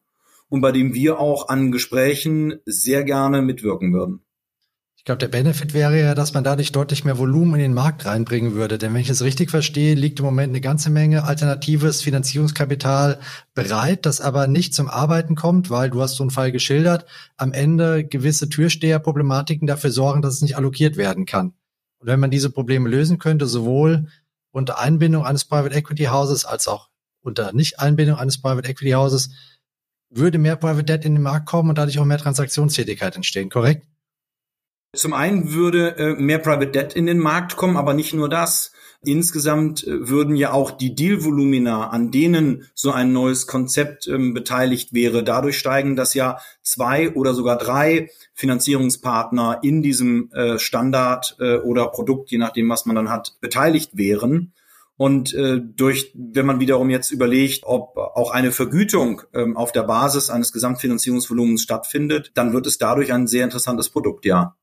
und 0.48 0.62
bei 0.62 0.72
dem 0.72 0.94
wir 0.94 1.20
auch 1.20 1.50
an 1.50 1.74
Gesprächen 1.74 2.62
sehr 2.66 3.04
gerne 3.04 3.42
mitwirken 3.42 3.92
würden. 3.92 4.22
Ich 5.10 5.12
glaube, 5.12 5.28
der 5.28 5.40
Benefit 5.40 5.74
wäre 5.74 6.00
ja, 6.00 6.14
dass 6.14 6.36
man 6.36 6.44
dadurch 6.44 6.72
deutlich 6.72 7.04
mehr 7.04 7.18
Volumen 7.18 7.56
in 7.56 7.62
den 7.62 7.74
Markt 7.74 8.06
reinbringen 8.06 8.54
würde. 8.54 8.78
Denn 8.78 8.94
wenn 8.94 9.02
ich 9.02 9.10
es 9.10 9.24
richtig 9.24 9.50
verstehe, 9.50 9.96
liegt 9.96 10.20
im 10.20 10.26
Moment 10.26 10.52
eine 10.52 10.62
ganze 10.62 10.92
Menge 10.92 11.24
alternatives 11.24 12.04
Finanzierungskapital 12.04 13.20
bereit, 13.56 14.06
das 14.06 14.22
aber 14.22 14.46
nicht 14.46 14.76
zum 14.76 14.88
Arbeiten 14.88 15.34
kommt, 15.34 15.72
weil 15.72 15.90
du 15.90 16.00
hast 16.00 16.16
so 16.16 16.24
einen 16.24 16.30
Fall 16.30 16.52
geschildert, 16.52 17.08
am 17.38 17.54
Ende 17.54 18.04
gewisse 18.04 18.50
Türsteherproblematiken 18.50 19.66
dafür 19.66 19.90
sorgen, 19.90 20.22
dass 20.22 20.36
es 20.36 20.42
nicht 20.44 20.58
allokiert 20.58 20.96
werden 20.96 21.26
kann. 21.26 21.56
Und 21.98 22.06
wenn 22.06 22.20
man 22.20 22.30
diese 22.30 22.52
Probleme 22.52 22.88
lösen 22.88 23.18
könnte, 23.18 23.48
sowohl 23.48 24.10
unter 24.52 24.78
Einbindung 24.78 25.26
eines 25.26 25.44
Private 25.44 25.74
Equity 25.74 26.04
Hauses 26.04 26.46
als 26.46 26.68
auch 26.68 26.88
unter 27.22 27.52
Nicht-Einbindung 27.52 28.20
eines 28.20 28.40
Private 28.40 28.70
Equity 28.70 28.92
Hauses, 28.92 29.32
würde 30.12 30.38
mehr 30.38 30.56
Private 30.56 30.84
Debt 30.84 31.04
in 31.04 31.16
den 31.16 31.24
Markt 31.24 31.48
kommen 31.48 31.70
und 31.70 31.80
dadurch 31.80 31.98
auch 31.98 32.06
mehr 32.06 32.20
Transaktionstätigkeit 32.20 33.16
entstehen, 33.16 33.50
korrekt? 33.50 33.89
Zum 34.96 35.14
einen 35.14 35.54
würde 35.54 35.98
äh, 35.98 36.16
mehr 36.16 36.40
Private 36.40 36.72
Debt 36.72 36.94
in 36.94 37.06
den 37.06 37.20
Markt 37.20 37.56
kommen, 37.56 37.78
aber 37.78 37.94
nicht 37.94 38.14
nur 38.14 38.28
das. 38.28 38.72
Insgesamt 39.04 39.86
äh, 39.86 40.10
würden 40.10 40.36
ja 40.36 40.52
auch 40.52 40.72
die 40.72 40.96
Dealvolumina, 40.96 41.90
an 41.90 42.10
denen 42.10 42.68
so 42.74 42.92
ein 42.92 43.14
neues 43.14 43.46
Konzept 43.46 44.08
ähm, 44.08 44.34
beteiligt 44.34 44.92
wäre, 44.92 45.24
dadurch 45.24 45.60
steigen, 45.60 45.96
dass 45.96 46.16
ja 46.16 46.40
zwei 46.64 47.14
oder 47.14 47.36
sogar 47.36 47.58
drei 47.58 48.10
Finanzierungspartner 48.34 49.60
in 49.62 49.84
diesem 49.84 50.32
äh, 50.34 50.58
Standard 50.58 51.38
äh, 51.40 51.58
oder 51.58 51.88
Produkt, 51.88 52.32
je 52.32 52.40
nachdem, 52.40 52.68
was 52.68 52.88
man 52.88 52.96
dann 52.96 53.12
hat, 53.12 53.38
beteiligt 53.42 53.92
wären. 53.94 54.54
Und 54.98 55.34
äh, 55.34 55.62
durch, 55.64 56.12
wenn 56.14 56.46
man 56.48 56.60
wiederum 56.60 56.90
jetzt 56.90 57.12
überlegt, 57.12 57.62
ob 57.64 57.96
auch 57.96 58.32
eine 58.32 58.52
Vergütung 58.52 59.22
ähm, 59.34 59.56
auf 59.56 59.72
der 59.72 59.84
Basis 59.84 60.30
eines 60.30 60.52
Gesamtfinanzierungsvolumens 60.52 61.62
stattfindet, 61.62 62.32
dann 62.34 62.52
wird 62.54 62.68
es 62.68 62.80
dadurch 62.80 63.14
ein 63.14 63.28
sehr 63.28 63.46
interessantes 63.46 63.90
Produkt, 63.90 64.26
ja. 64.26 64.56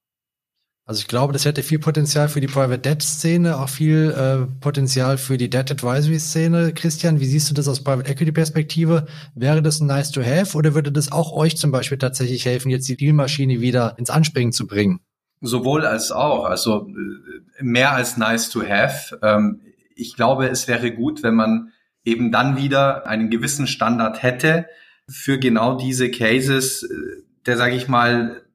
Also 0.89 1.01
ich 1.01 1.09
glaube, 1.09 1.33
das 1.33 1.45
hätte 1.45 1.65
viel 1.65 1.81
Potenzial 1.81 2.29
für 2.29 2.41
die 2.41 2.47
Private 2.47 2.79
Debt 2.79 3.03
Szene, 3.03 3.59
auch 3.59 3.69
viel 3.69 4.15
äh, 4.17 4.47
Potenzial 4.61 5.19
für 5.19 5.37
die 5.37 5.51
Debt 5.51 5.73
Advisory 5.73 6.21
Szene. 6.21 6.73
Christian, 6.73 7.19
wie 7.19 7.25
siehst 7.25 7.51
du 7.51 7.55
das 7.55 7.67
aus 7.67 7.83
Private 7.83 8.09
Equity 8.09 8.31
Perspektive? 8.31 9.07
Wäre 9.35 9.63
das 9.63 9.81
ein 9.81 9.89
nice 9.89 10.13
to 10.13 10.23
have 10.23 10.57
oder 10.57 10.75
würde 10.75 10.93
das 10.93 11.11
auch 11.11 11.33
euch 11.33 11.57
zum 11.57 11.73
Beispiel 11.73 11.99
tatsächlich 11.99 12.47
helfen, 12.47 12.71
jetzt 12.71 12.89
die 12.89 12.97
Dealmaschine 12.97 13.61
wieder 13.61 13.99
ins 13.99 14.11
Anspringen 14.11 14.53
zu 14.53 14.69
bringen? 14.69 15.01
Sowohl 15.41 15.85
als 15.85 16.13
auch. 16.13 16.45
Also 16.45 16.87
äh, 16.87 17.65
mehr 17.65 17.91
als 17.91 18.17
nice 18.17 18.49
to 18.49 18.63
have. 18.63 19.19
Ähm, 19.23 19.63
ich 19.97 20.15
glaube, 20.15 20.49
es 20.49 20.69
wäre 20.69 20.93
gut, 20.93 21.25
wenn 21.25 21.35
man 21.35 21.73
eben 22.05 22.31
dann 22.31 22.57
wieder 22.57 23.09
einen 23.09 23.29
gewissen 23.29 23.67
Standard 23.67 24.23
hätte 24.23 24.67
für 25.09 25.41
genau 25.41 25.77
diese 25.77 26.13
Cases, 26.13 26.85
äh, 26.85 27.23
der, 27.45 27.57
sage 27.57 27.75
ich 27.75 27.89
mal, 27.89 28.46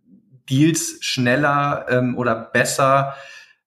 Deals 0.52 0.98
schneller 1.00 1.86
ähm, 1.90 2.18
oder 2.18 2.36
besser 2.36 3.16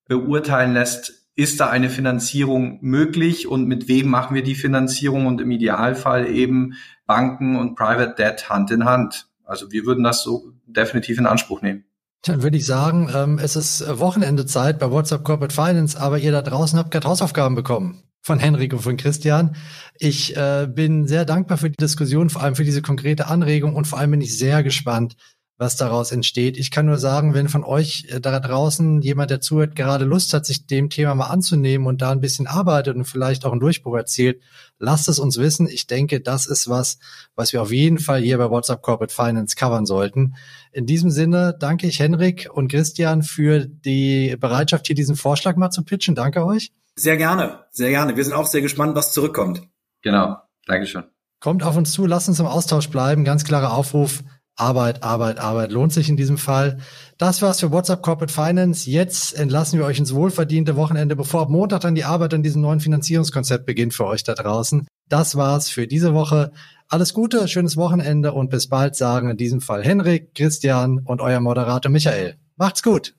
beurteilen 0.06 0.74
lässt, 0.74 1.24
ist 1.36 1.58
da 1.58 1.68
eine 1.68 1.90
Finanzierung 1.90 2.78
möglich 2.82 3.48
und 3.48 3.66
mit 3.66 3.88
wem 3.88 4.08
machen 4.08 4.34
wir 4.34 4.44
die 4.44 4.54
Finanzierung 4.54 5.26
und 5.26 5.40
im 5.40 5.50
Idealfall 5.50 6.28
eben 6.28 6.74
Banken 7.06 7.56
und 7.56 7.74
Private 7.74 8.14
Debt 8.16 8.48
Hand 8.48 8.70
in 8.70 8.84
Hand. 8.84 9.26
Also 9.44 9.72
wir 9.72 9.84
würden 9.84 10.04
das 10.04 10.22
so 10.22 10.52
definitiv 10.66 11.18
in 11.18 11.26
Anspruch 11.26 11.60
nehmen. 11.60 11.84
Dann 12.22 12.42
würde 12.42 12.56
ich 12.56 12.64
sagen, 12.64 13.10
ähm, 13.14 13.38
es 13.38 13.56
ist 13.56 13.84
Wochenendezeit 13.98 14.78
bei 14.78 14.90
WhatsApp 14.90 15.24
Corporate 15.24 15.54
Finance, 15.54 16.00
aber 16.00 16.18
ihr 16.18 16.32
da 16.32 16.40
draußen 16.40 16.78
habt 16.78 16.90
gerade 16.90 17.08
Hausaufgaben 17.08 17.54
bekommen 17.54 18.04
von 18.22 18.38
Henrik 18.38 18.72
und 18.72 18.80
von 18.80 18.96
Christian. 18.96 19.54
Ich 19.98 20.34
äh, 20.34 20.66
bin 20.66 21.06
sehr 21.06 21.26
dankbar 21.26 21.58
für 21.58 21.68
die 21.68 21.76
Diskussion, 21.76 22.30
vor 22.30 22.42
allem 22.42 22.54
für 22.54 22.64
diese 22.64 22.80
konkrete 22.80 23.26
Anregung 23.26 23.76
und 23.76 23.86
vor 23.86 23.98
allem 23.98 24.12
bin 24.12 24.22
ich 24.22 24.38
sehr 24.38 24.62
gespannt, 24.62 25.16
was 25.56 25.76
daraus 25.76 26.10
entsteht. 26.10 26.56
Ich 26.56 26.70
kann 26.70 26.86
nur 26.86 26.98
sagen, 26.98 27.32
wenn 27.32 27.48
von 27.48 27.62
euch 27.62 28.06
äh, 28.10 28.20
da 28.20 28.40
draußen 28.40 29.00
jemand, 29.02 29.30
der 29.30 29.40
zuhört, 29.40 29.76
gerade 29.76 30.04
Lust 30.04 30.34
hat, 30.34 30.46
sich 30.46 30.66
dem 30.66 30.90
Thema 30.90 31.14
mal 31.14 31.26
anzunehmen 31.26 31.86
und 31.86 32.02
da 32.02 32.10
ein 32.10 32.20
bisschen 32.20 32.46
arbeitet 32.46 32.96
und 32.96 33.04
vielleicht 33.04 33.44
auch 33.44 33.52
einen 33.52 33.60
Durchbruch 33.60 33.94
erzielt, 33.94 34.42
lasst 34.78 35.08
es 35.08 35.18
uns 35.18 35.38
wissen. 35.38 35.68
Ich 35.68 35.86
denke, 35.86 36.20
das 36.20 36.46
ist 36.46 36.68
was, 36.68 36.98
was 37.36 37.52
wir 37.52 37.62
auf 37.62 37.70
jeden 37.70 37.98
Fall 37.98 38.20
hier 38.20 38.38
bei 38.38 38.50
WhatsApp 38.50 38.82
Corporate 38.82 39.14
Finance 39.14 39.54
covern 39.54 39.86
sollten. 39.86 40.34
In 40.72 40.86
diesem 40.86 41.10
Sinne 41.10 41.56
danke 41.58 41.86
ich 41.86 42.00
Henrik 42.00 42.48
und 42.52 42.68
Christian 42.68 43.22
für 43.22 43.66
die 43.66 44.36
Bereitschaft, 44.38 44.88
hier 44.88 44.96
diesen 44.96 45.14
Vorschlag 45.14 45.56
mal 45.56 45.70
zu 45.70 45.84
pitchen. 45.84 46.16
Danke 46.16 46.44
euch. 46.44 46.72
Sehr 46.96 47.16
gerne, 47.16 47.64
sehr 47.70 47.90
gerne. 47.90 48.16
Wir 48.16 48.24
sind 48.24 48.34
auch 48.34 48.46
sehr 48.46 48.62
gespannt, 48.62 48.96
was 48.96 49.12
zurückkommt. 49.12 49.62
Genau, 50.02 50.36
Dankeschön. 50.66 51.04
Kommt 51.40 51.62
auf 51.62 51.76
uns 51.76 51.92
zu, 51.92 52.06
lasst 52.06 52.28
uns 52.28 52.40
im 52.40 52.46
Austausch 52.46 52.88
bleiben. 52.88 53.24
Ganz 53.24 53.44
klarer 53.44 53.74
Aufruf. 53.74 54.22
Arbeit, 54.56 55.02
Arbeit, 55.02 55.38
Arbeit 55.40 55.72
lohnt 55.72 55.92
sich 55.92 56.08
in 56.08 56.16
diesem 56.16 56.38
Fall. 56.38 56.78
Das 57.18 57.42
war's 57.42 57.60
für 57.60 57.72
WhatsApp 57.72 58.02
Corporate 58.02 58.32
Finance. 58.32 58.88
Jetzt 58.88 59.34
entlassen 59.34 59.78
wir 59.78 59.86
euch 59.86 59.98
ins 59.98 60.14
wohlverdiente 60.14 60.76
Wochenende, 60.76 61.16
bevor 61.16 61.42
ab 61.42 61.50
Montag 61.50 61.80
dann 61.80 61.96
die 61.96 62.04
Arbeit 62.04 62.34
an 62.34 62.42
diesem 62.42 62.62
neuen 62.62 62.80
Finanzierungskonzept 62.80 63.66
beginnt 63.66 63.94
für 63.94 64.06
euch 64.06 64.22
da 64.22 64.34
draußen. 64.34 64.86
Das 65.08 65.36
war's 65.36 65.68
für 65.70 65.86
diese 65.86 66.14
Woche. 66.14 66.52
Alles 66.88 67.14
Gute, 67.14 67.48
schönes 67.48 67.76
Wochenende 67.76 68.32
und 68.32 68.50
bis 68.50 68.68
bald 68.68 68.94
sagen 68.94 69.30
in 69.30 69.36
diesem 69.36 69.60
Fall 69.60 69.82
Henrik, 69.82 70.34
Christian 70.34 71.00
und 71.04 71.20
euer 71.20 71.40
Moderator 71.40 71.90
Michael. 71.90 72.36
Macht's 72.56 72.82
gut. 72.82 73.14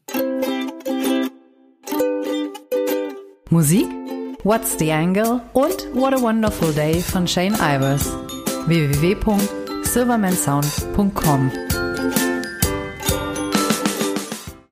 Musik 3.50 3.88
What's 4.44 4.78
the 4.78 4.92
Angle 4.92 5.42
und 5.54 5.88
What 5.96 6.14
a 6.14 6.22
Wonderful 6.22 6.72
Day 6.74 7.02
von 7.02 7.28
Shane 7.28 7.56
Ivers. 7.56 8.12
www 8.68 9.65
silvermansound.com. 9.86 11.75